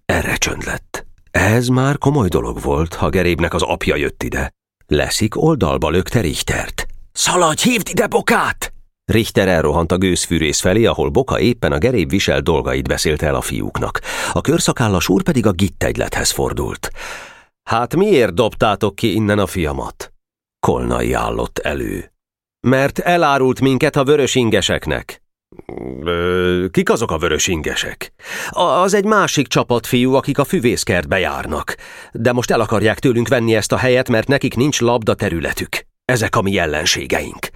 Erre 0.04 0.36
csönd 0.36 0.64
lett. 0.64 0.95
Ez 1.36 1.66
már 1.66 1.98
komoly 1.98 2.28
dolog 2.28 2.60
volt, 2.60 2.94
ha 2.94 3.08
Gerébnek 3.08 3.54
az 3.54 3.62
apja 3.62 3.96
jött 3.96 4.22
ide. 4.22 4.52
Leszik 4.86 5.42
oldalba 5.42 5.90
lökte 5.90 6.20
Richtert. 6.20 6.86
Szaladj, 7.12 7.62
hívd 7.62 7.88
ide 7.88 8.06
Bokát! 8.06 8.72
Richter 9.04 9.48
elrohant 9.48 9.92
a 9.92 9.96
gőzfűrész 9.96 10.60
felé, 10.60 10.84
ahol 10.84 11.08
Boka 11.08 11.40
éppen 11.40 11.72
a 11.72 11.78
geréb 11.78 12.10
visel 12.10 12.40
dolgait 12.40 12.88
beszélt 12.88 13.22
el 13.22 13.34
a 13.34 13.40
fiúknak. 13.40 14.00
A 14.32 14.40
körszakállas 14.40 15.08
úr 15.08 15.22
pedig 15.22 15.46
a 15.46 15.52
gittegylethez 15.52 16.30
fordult. 16.30 16.90
Hát 17.62 17.96
miért 17.96 18.34
dobtátok 18.34 18.94
ki 18.94 19.14
innen 19.14 19.38
a 19.38 19.46
fiamat? 19.46 20.12
Kolnai 20.66 21.12
állott 21.12 21.58
elő. 21.58 22.12
Mert 22.66 22.98
elárult 22.98 23.60
minket 23.60 23.96
a 23.96 24.04
vörös 24.04 24.34
ingeseknek. 24.34 25.22
Kik 26.70 26.90
azok 26.90 27.10
a 27.10 27.18
vörös 27.18 27.46
ingesek? 27.46 28.12
Az 28.50 28.94
egy 28.94 29.04
másik 29.04 29.46
csapat 29.46 29.86
fiú, 29.86 30.14
akik 30.14 30.38
a 30.38 30.44
füvészkertbe 30.44 31.18
járnak. 31.18 31.76
De 32.12 32.32
most 32.32 32.50
el 32.50 32.60
akarják 32.60 32.98
tőlünk 32.98 33.28
venni 33.28 33.54
ezt 33.54 33.72
a 33.72 33.76
helyet, 33.76 34.08
mert 34.08 34.28
nekik 34.28 34.56
nincs 34.56 34.80
labda 34.80 35.14
területük. 35.14 35.86
Ezek 36.04 36.36
a 36.36 36.42
mi 36.42 36.58
ellenségeink. 36.58 37.48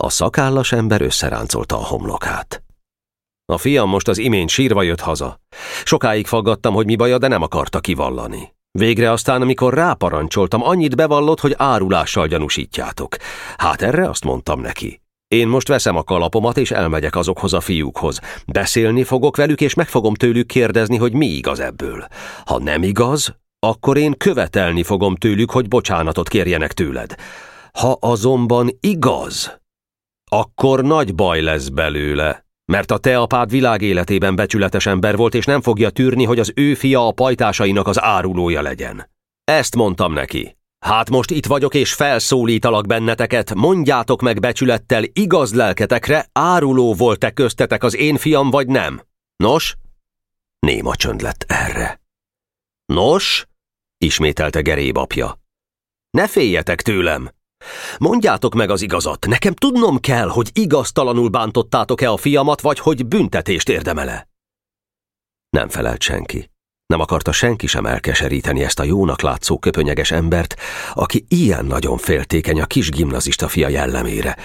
A 0.00 0.10
szakállas 0.10 0.72
ember 0.72 1.00
összeráncolta 1.00 1.76
a 1.76 1.84
homlokát. 1.84 2.62
A 3.52 3.58
fiam 3.58 3.88
most 3.88 4.08
az 4.08 4.18
imént 4.18 4.48
sírva 4.48 4.82
jött 4.82 5.00
haza. 5.00 5.40
Sokáig 5.84 6.26
faggattam, 6.26 6.74
hogy 6.74 6.86
mi 6.86 6.96
baja, 6.96 7.18
de 7.18 7.28
nem 7.28 7.42
akarta 7.42 7.80
kivallani. 7.80 8.54
Végre 8.70 9.10
aztán, 9.10 9.42
amikor 9.42 9.74
ráparancsoltam, 9.74 10.62
annyit 10.62 10.96
bevallott, 10.96 11.40
hogy 11.40 11.54
árulással 11.56 12.26
gyanúsítjátok. 12.26 13.16
Hát 13.56 13.82
erre 13.82 14.08
azt 14.08 14.24
mondtam 14.24 14.60
neki. 14.60 15.00
Én 15.28 15.48
most 15.48 15.68
veszem 15.68 15.96
a 15.96 16.02
kalapomat, 16.02 16.56
és 16.56 16.70
elmegyek 16.70 17.16
azokhoz 17.16 17.52
a 17.52 17.60
fiúkhoz. 17.60 18.20
Beszélni 18.46 19.04
fogok 19.04 19.36
velük, 19.36 19.60
és 19.60 19.74
meg 19.74 19.88
fogom 19.88 20.14
tőlük 20.14 20.46
kérdezni, 20.46 20.96
hogy 20.96 21.12
mi 21.12 21.26
igaz 21.26 21.60
ebből. 21.60 22.06
Ha 22.44 22.58
nem 22.58 22.82
igaz, 22.82 23.36
akkor 23.58 23.96
én 23.96 24.14
követelni 24.16 24.82
fogom 24.82 25.16
tőlük, 25.16 25.50
hogy 25.50 25.68
bocsánatot 25.68 26.28
kérjenek 26.28 26.72
tőled. 26.72 27.14
Ha 27.72 27.96
azonban 28.00 28.70
igaz, 28.80 29.60
akkor 30.30 30.84
nagy 30.84 31.14
baj 31.14 31.40
lesz 31.40 31.68
belőle, 31.68 32.46
mert 32.64 32.90
a 32.90 32.98
te 32.98 33.18
apád 33.18 33.50
világ 33.50 33.82
életében 33.82 34.36
becsületes 34.36 34.86
ember 34.86 35.16
volt, 35.16 35.34
és 35.34 35.44
nem 35.44 35.60
fogja 35.60 35.90
tűrni, 35.90 36.24
hogy 36.24 36.38
az 36.38 36.52
ő 36.54 36.74
fia 36.74 37.06
a 37.06 37.12
pajtásainak 37.12 37.86
az 37.86 38.02
árulója 38.02 38.62
legyen. 38.62 39.10
Ezt 39.44 39.76
mondtam 39.76 40.12
neki. 40.12 40.57
Hát 40.78 41.10
most 41.10 41.30
itt 41.30 41.46
vagyok 41.46 41.74
és 41.74 41.94
felszólítalak 41.94 42.86
benneteket, 42.86 43.54
mondjátok 43.54 44.22
meg 44.22 44.40
becsülettel 44.40 45.02
igaz 45.12 45.54
lelketekre, 45.54 46.28
áruló 46.32 46.94
volt-e 46.94 47.30
köztetek 47.30 47.82
az 47.82 47.96
én 47.96 48.16
fiam 48.16 48.50
vagy 48.50 48.66
nem? 48.66 49.02
Nos? 49.36 49.76
Néma 50.58 50.96
csönd 50.96 51.20
lett 51.20 51.44
erre. 51.48 52.00
Nos? 52.84 53.46
ismételte 53.98 54.60
Geréb 54.60 54.96
apja. 54.96 55.40
Ne 56.10 56.28
féljetek 56.28 56.82
tőlem! 56.82 57.30
Mondjátok 57.98 58.54
meg 58.54 58.70
az 58.70 58.82
igazat, 58.82 59.26
nekem 59.26 59.54
tudnom 59.54 59.98
kell, 59.98 60.28
hogy 60.28 60.50
igaztalanul 60.52 61.28
bántottátok-e 61.28 62.10
a 62.10 62.16
fiamat, 62.16 62.60
vagy 62.60 62.78
hogy 62.78 63.06
büntetést 63.06 63.68
érdemele. 63.68 64.28
Nem 65.50 65.68
felelt 65.68 66.02
senki. 66.02 66.50
Nem 66.88 67.00
akarta 67.00 67.32
senki 67.32 67.66
sem 67.66 67.86
elkeseríteni 67.86 68.64
ezt 68.64 68.78
a 68.78 68.84
jónak 68.84 69.20
látszó 69.20 69.58
köpönyeges 69.58 70.10
embert, 70.10 70.54
aki 70.94 71.24
ilyen 71.28 71.64
nagyon 71.64 71.98
féltékeny 71.98 72.60
a 72.60 72.66
kis 72.66 72.90
gimnazista 72.90 73.48
fia 73.48 73.68
jellemére. 73.68 74.36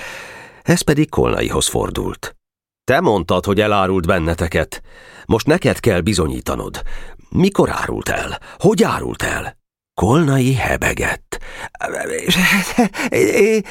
Ez 0.62 0.82
pedig 0.82 1.10
Kolnaihoz 1.10 1.68
fordult. 1.68 2.36
Te 2.84 3.00
mondtad, 3.00 3.46
hogy 3.46 3.60
elárult 3.60 4.08
benneteket. 4.08 4.82
Most 5.26 5.48
neked 5.48 5.80
kell 5.80 6.00
bizonyítanod. 6.02 6.82
Mikor 7.30 7.70
árult 7.72 8.10
el? 8.10 8.40
Hogy 8.58 8.84
árult 8.84 9.22
el? 9.22 9.58
Kolnai 9.94 10.54
hebegett. 10.54 11.40
Én, 13.10 13.64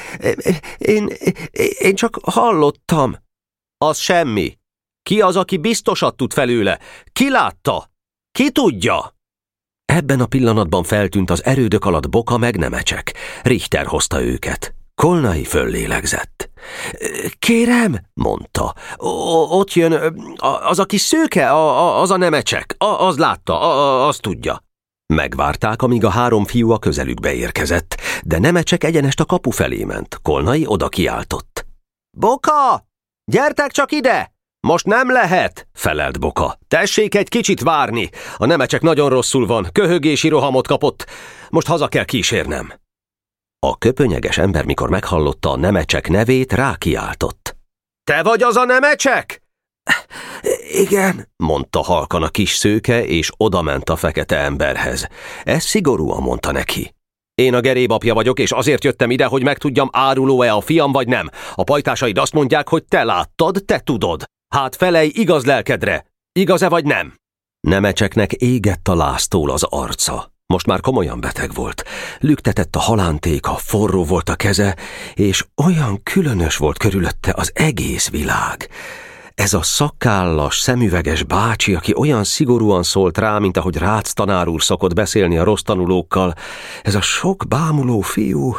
én, 0.77 1.09
én 1.79 1.95
csak 1.95 2.19
hallottam. 2.23 3.15
Az 3.77 3.97
semmi. 3.97 4.57
Ki 5.03 5.21
az, 5.21 5.35
aki 5.35 5.57
biztosat 5.57 6.15
tud 6.15 6.33
felőle? 6.33 6.79
Ki 7.11 7.29
látta? 7.29 7.91
Ki 8.37 8.51
tudja? 8.51 9.15
Ebben 9.85 10.19
a 10.19 10.25
pillanatban 10.25 10.83
feltűnt 10.83 11.29
az 11.29 11.43
erődök 11.43 11.85
alatt 11.85 12.09
boka 12.09 12.37
meg 12.37 12.57
nemecsek. 12.57 13.13
Richter 13.43 13.85
hozta 13.85 14.21
őket. 14.21 14.75
Kolnai 14.95 15.43
föllélegzett. 15.43 16.49
Kérem, 17.39 17.99
mondta, 18.13 18.73
ott 19.49 19.73
jön, 19.73 20.15
az 20.63 20.79
a 20.79 20.85
kis 20.85 21.01
szőke, 21.01 21.53
az 21.99 22.11
a 22.11 22.17
nemecsek, 22.17 22.75
az 22.77 23.17
látta, 23.17 23.59
az 24.07 24.17
tudja. 24.17 24.63
Megvárták, 25.13 25.81
amíg 25.81 26.03
a 26.03 26.09
három 26.09 26.45
fiú 26.45 26.71
a 26.71 26.79
közelükbe 26.79 27.33
érkezett, 27.33 28.01
de 28.23 28.39
nemecsek 28.39 28.83
egyenest 28.83 29.19
a 29.19 29.25
kapu 29.25 29.49
felé 29.49 29.83
ment. 29.83 30.19
Kolnai 30.21 30.65
oda 30.67 30.89
kiáltott. 30.89 31.65
Boka! 32.17 32.87
Gyertek 33.31 33.71
csak 33.71 33.91
ide! 33.91 34.32
Most 34.67 34.85
nem 34.85 35.11
lehet, 35.11 35.67
felelt 35.73 36.19
Boka. 36.19 36.57
Tessék 36.67 37.15
egy 37.15 37.29
kicsit 37.29 37.61
várni. 37.61 38.09
A 38.37 38.45
nemecsek 38.45 38.81
nagyon 38.81 39.09
rosszul 39.09 39.45
van, 39.45 39.67
köhögési 39.71 40.27
rohamot 40.27 40.67
kapott. 40.67 41.05
Most 41.49 41.67
haza 41.67 41.87
kell 41.87 42.03
kísérnem. 42.03 42.73
A 43.59 43.77
köpönyeges 43.77 44.37
ember, 44.37 44.65
mikor 44.65 44.89
meghallotta 44.89 45.51
a 45.51 45.57
nemecsek 45.57 46.09
nevét, 46.09 46.53
rákiáltott. 46.53 47.55
Te 48.03 48.23
vagy 48.23 48.43
az 48.43 48.55
a 48.55 48.65
nemecsek? 48.65 49.41
Igen, 50.71 51.29
mondta 51.35 51.81
halkan 51.81 52.23
a 52.23 52.29
kis 52.29 52.53
szőke, 52.53 53.05
és 53.05 53.31
odament 53.37 53.89
a 53.89 53.95
fekete 53.95 54.37
emberhez. 54.37 55.07
Ez 55.43 55.63
szigorúan 55.63 56.21
mondta 56.21 56.51
neki. 56.51 56.93
Én 57.35 57.53
a 57.53 57.59
gerébapja 57.59 58.13
vagyok, 58.13 58.39
és 58.39 58.51
azért 58.51 58.83
jöttem 58.83 59.11
ide, 59.11 59.25
hogy 59.25 59.43
megtudjam, 59.43 59.89
áruló-e 59.91 60.55
a 60.55 60.61
fiam 60.61 60.91
vagy 60.91 61.07
nem. 61.07 61.29
A 61.55 61.63
pajtásaid 61.63 62.17
azt 62.17 62.33
mondják, 62.33 62.69
hogy 62.69 62.83
te 62.83 63.03
láttad, 63.03 63.63
te 63.65 63.79
tudod. 63.79 64.23
Hát 64.53 64.75
felej 64.75 65.11
igaz 65.13 65.45
lelkedre, 65.45 66.05
igaz-e 66.39 66.69
vagy 66.69 66.85
nem? 66.85 67.13
Nemecseknek 67.67 68.33
égett 68.33 68.87
a 68.87 68.95
láztól 68.95 69.51
az 69.51 69.63
arca. 69.63 70.31
Most 70.45 70.65
már 70.65 70.79
komolyan 70.79 71.19
beteg 71.21 71.53
volt. 71.53 71.83
Lüktetett 72.19 72.75
a 72.75 72.79
halántéka, 72.79 73.51
forró 73.51 74.03
volt 74.03 74.29
a 74.29 74.35
keze, 74.35 74.75
és 75.13 75.45
olyan 75.65 76.03
különös 76.03 76.57
volt 76.57 76.77
körülötte 76.77 77.33
az 77.35 77.51
egész 77.53 78.09
világ. 78.09 78.69
Ez 79.35 79.53
a 79.53 79.61
szakállas, 79.61 80.59
szemüveges 80.59 81.23
bácsi, 81.23 81.73
aki 81.73 81.93
olyan 81.95 82.23
szigorúan 82.23 82.83
szólt 82.83 83.17
rá, 83.17 83.37
mint 83.39 83.57
ahogy 83.57 83.77
Rácz 83.77 84.13
tanár 84.13 84.47
úr 84.47 84.61
szokott 84.61 84.93
beszélni 84.93 85.37
a 85.37 85.43
rossz 85.43 85.61
tanulókkal, 85.61 86.33
ez 86.81 86.95
a 86.95 87.01
sok 87.01 87.43
bámuló 87.47 88.01
fiú, 88.01 88.55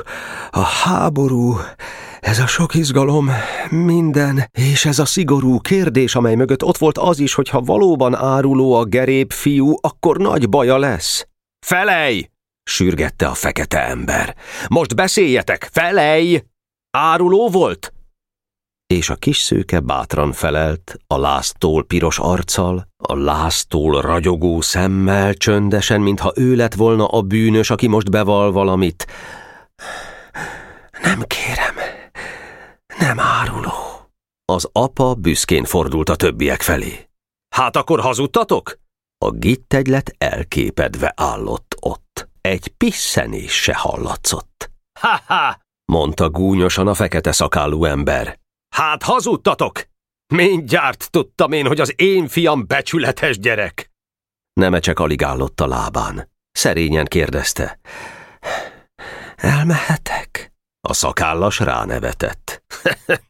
a 0.51 0.61
háború, 0.61 1.57
ez 2.21 2.39
a 2.39 2.47
sok 2.47 2.75
izgalom, 2.75 3.31
minden, 3.71 4.49
és 4.53 4.85
ez 4.85 4.99
a 4.99 5.05
szigorú 5.05 5.59
kérdés, 5.59 6.15
amely 6.15 6.35
mögött 6.35 6.65
ott 6.65 6.79
volt 6.79 6.99
az 6.99 7.19
is, 7.19 7.35
hogy 7.35 7.49
ha 7.49 7.61
valóban 7.61 8.15
áruló 8.15 8.73
a 8.73 8.85
gerép 8.85 9.33
fiú, 9.33 9.75
akkor 9.81 10.17
nagy 10.17 10.49
baja 10.49 10.79
lesz. 10.79 11.27
Felej! 11.67 12.31
sürgette 12.65 13.27
a 13.27 13.35
fekete 13.35 13.89
ember. 13.89 14.37
Most 14.69 14.95
beszéljetek, 14.95 15.69
felej! 15.73 16.45
Áruló 16.91 17.49
volt? 17.49 17.94
És 18.87 19.11
a 19.11 19.15
kis 19.15 19.39
szőke 19.39 19.81
bátran 19.81 20.33
felelt, 20.33 20.97
a 21.07 21.17
láztól 21.17 21.85
piros 21.85 22.19
arccal, 22.19 22.89
a 22.97 23.15
láztól 23.15 24.01
ragyogó 24.01 24.61
szemmel, 24.61 25.35
csöndesen, 25.35 26.01
mintha 26.01 26.33
ő 26.35 26.55
lett 26.55 26.75
volna 26.75 27.07
a 27.07 27.23
bűnös, 27.23 27.71
aki 27.71 27.87
most 27.87 28.11
beval 28.11 28.53
valamit. 28.53 29.07
Nem 31.03 31.23
kérem, 31.23 31.75
nem 32.99 33.21
áruló. 33.21 33.73
Az 34.45 34.69
apa 34.73 35.15
büszkén 35.15 35.65
fordult 35.65 36.09
a 36.09 36.17
többiek 36.17 36.63
felé. 36.63 37.09
Hát 37.55 37.77
akkor 37.77 38.01
hazudtatok? 38.01 38.79
A 39.25 39.31
gittegylet 39.31 40.15
elképedve 40.19 41.13
állott 41.17 41.77
ott. 41.81 42.29
Egy 42.41 42.69
pisszenés 42.69 43.63
se 43.63 43.75
hallatszott. 43.75 44.71
Ha-ha! 45.01 45.63
mondta 45.93 46.31
gúnyosan 46.31 46.89
a 46.89 46.95
fekete 46.95 47.33
szakálú 47.33 47.85
ember. 47.85 48.39
Hát 48.75 49.03
hazudtatok! 49.03 49.83
Mindjárt 50.35 51.11
tudtam 51.11 51.53
én, 51.53 51.67
hogy 51.67 51.81
az 51.81 51.93
én 51.97 52.29
fiam 52.29 52.67
becsületes 52.67 53.39
gyerek. 53.39 53.91
Neme 54.53 54.79
csak 54.79 54.99
alig 54.99 55.23
állott 55.23 55.61
a 55.61 55.67
lábán. 55.67 56.31
Szerényen 56.53 57.05
kérdezte. 57.05 57.79
Elmehetek? 59.37 60.53
A 60.89 60.93
szakállas 60.93 61.59
ránevetett. 61.59 62.63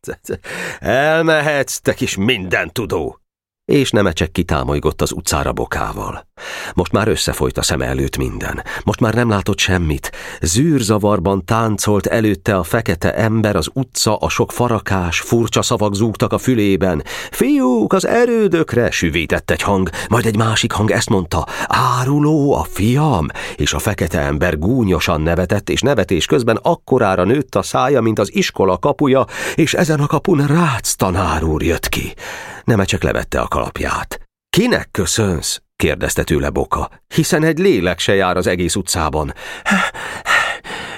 Elmehetsz, 0.78 1.80
te 1.80 1.95
kis 1.95 2.16
minden 2.16 2.72
tudó! 2.72 3.24
És 3.64 3.90
Nemecsek 3.90 4.30
kitámolygott 4.30 5.02
az 5.02 5.12
utcára 5.12 5.52
bokával. 5.52 6.26
Most 6.74 6.92
már 6.92 7.08
összefolyt 7.08 7.58
a 7.58 7.62
szem 7.62 7.80
előtt 7.82 8.16
minden. 8.16 8.62
Most 8.84 9.00
már 9.00 9.14
nem 9.14 9.28
látott 9.28 9.58
semmit. 9.58 10.12
Zűrzavarban 10.40 11.44
táncolt 11.44 12.06
előtte 12.06 12.56
a 12.56 12.62
fekete 12.62 13.14
ember, 13.14 13.56
az 13.56 13.68
utca, 13.72 14.16
a 14.16 14.28
sok 14.28 14.52
farakás, 14.52 15.20
furcsa 15.20 15.62
szavak 15.62 15.94
zúgtak 15.94 16.32
a 16.32 16.38
fülében. 16.38 17.02
Fiúk, 17.30 17.92
az 17.92 18.06
erődökre, 18.06 18.90
süvített 18.90 19.50
egy 19.50 19.62
hang, 19.62 19.90
majd 20.08 20.26
egy 20.26 20.36
másik 20.36 20.72
hang 20.72 20.90
ezt 20.90 21.10
mondta, 21.10 21.46
áruló 21.66 22.54
a 22.54 22.66
fiam, 22.70 23.26
és 23.56 23.72
a 23.72 23.78
fekete 23.78 24.20
ember 24.20 24.58
gúnyosan 24.58 25.20
nevetett, 25.20 25.70
és 25.70 25.80
nevetés 25.80 26.26
közben 26.26 26.58
akkorára 26.62 27.24
nőtt 27.24 27.54
a 27.54 27.62
szája, 27.62 28.00
mint 28.00 28.18
az 28.18 28.34
iskola 28.34 28.78
kapuja, 28.78 29.24
és 29.54 29.74
ezen 29.74 30.00
a 30.00 30.06
kapun 30.06 30.46
Rácz 30.46 30.94
tanár 30.96 31.44
úr 31.44 31.62
jött 31.62 31.88
ki. 31.88 32.14
Nemecsek 32.64 33.02
levette 33.02 33.40
a 33.40 33.48
kalapját. 33.48 34.20
Kinek 34.50 34.90
köszönsz? 34.90 35.62
kérdezte 35.76 36.24
tőle 36.24 36.50
Boka, 36.50 36.90
hiszen 37.14 37.44
egy 37.44 37.58
lélek 37.58 37.98
se 37.98 38.14
jár 38.14 38.36
az 38.36 38.46
egész 38.46 38.74
utcában. 38.74 39.34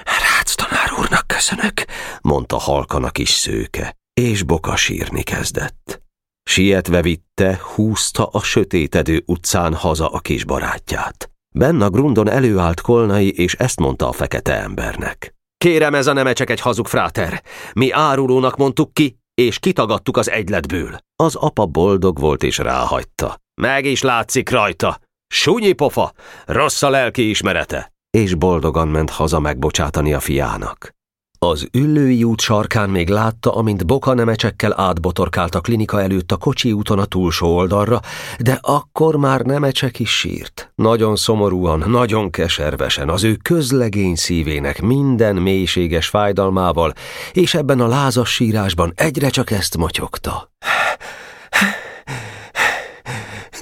Rácz 0.05 0.55
tanár 0.55 0.93
úrnak 0.99 1.27
köszönök, 1.27 1.85
mondta 2.21 2.59
halkan 2.59 3.05
a 3.05 3.11
kis 3.11 3.31
szőke, 3.31 3.97
és 4.21 4.43
Boka 4.43 4.77
sírni 4.77 5.23
kezdett. 5.23 6.03
Sietve 6.43 7.03
vitte, 7.03 7.61
húzta 7.75 8.27
a 8.27 8.43
sötétedő 8.43 9.23
utcán 9.27 9.75
haza 9.75 10.09
a 10.09 10.19
kis 10.19 10.45
barátját. 10.45 11.31
Benn 11.55 11.91
grundon 11.91 12.29
előállt 12.29 12.81
Kolnai, 12.81 13.33
és 13.33 13.55
ezt 13.55 13.81
mondta 13.81 14.09
a 14.09 14.13
fekete 14.13 14.55
embernek. 14.55 15.35
Kérem, 15.59 15.95
ez 15.95 16.07
a 16.07 16.13
neme 16.13 16.33
csak 16.33 16.51
egy 16.51 16.61
hazug 16.61 16.87
fráter. 16.87 17.43
Mi 17.73 17.91
árulónak 17.91 18.57
mondtuk 18.57 18.93
ki, 18.93 19.19
és 19.43 19.59
kitagadtuk 19.59 20.17
az 20.17 20.31
egyletből. 20.31 20.97
Az 21.17 21.35
apa 21.35 21.67
boldog 21.67 22.21
volt 22.21 22.43
és 22.43 22.59
ráhagyta. 22.59 23.37
Meg 23.61 23.85
is 23.85 24.03
látszik 24.03 24.51
rajta. 24.51 24.99
Súnyi 25.27 25.73
pofa, 25.73 26.13
rossz 26.45 26.83
a 26.83 26.91
lelki 26.91 27.29
ismerete. 27.29 27.93
És 28.11 28.35
boldogan 28.35 28.89
ment 28.89 29.11
haza 29.11 29.41
megbocsátani 29.41 30.13
a 30.13 30.21
fiának. 30.21 30.96
Az 31.39 31.69
üllői 31.73 32.25
út 32.25 32.41
sarkán 32.41 32.91
még 32.91 33.09
látta, 33.09 33.55
amint 33.55 33.87
boka 33.87 34.15
nemecsekkel 34.15 34.81
átbotorkált 34.81 35.55
a 35.55 35.61
klinika 35.61 36.03
előtt 36.03 36.33
a 36.33 36.37
kocsi 36.37 36.73
úton 36.73 36.99
a 36.99 37.05
túlsó 37.05 37.57
oldalra, 37.57 38.01
de 38.39 38.59
akkor 38.61 39.17
már 39.17 39.41
nemecsek 39.41 39.99
is 39.99 40.19
sírt. 40.19 40.73
Nagyon 40.75 41.17
szomorúan, 41.17 41.85
nagyon 41.87 42.31
keservesen, 42.31 43.09
az 43.09 43.25
ő 43.25 43.37
közlegény 43.43 44.15
szívének 44.15 44.83
minden 44.83 45.37
mélységes 45.37 46.09
fájdalmával, 46.09 46.93
és 47.33 47.55
ebben 47.55 47.81
a 47.81 47.87
lázas 47.87 48.33
sírásban 48.33 48.93
egyre 48.95 49.29
csak 49.29 49.51
ezt 49.51 49.77
motyogta. 49.77 50.51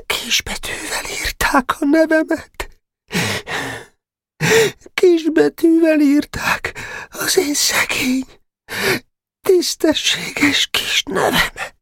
Kisbetűvel 0.06 1.04
írták 1.24 1.76
a 1.80 1.84
nevemet 1.84 2.73
kisbetűvel 4.94 6.00
írták 6.00 6.72
az 7.10 7.38
én 7.38 7.54
szegény, 7.54 8.26
tisztességes 9.40 10.66
kis 10.70 11.02
nevemet. 11.02 11.74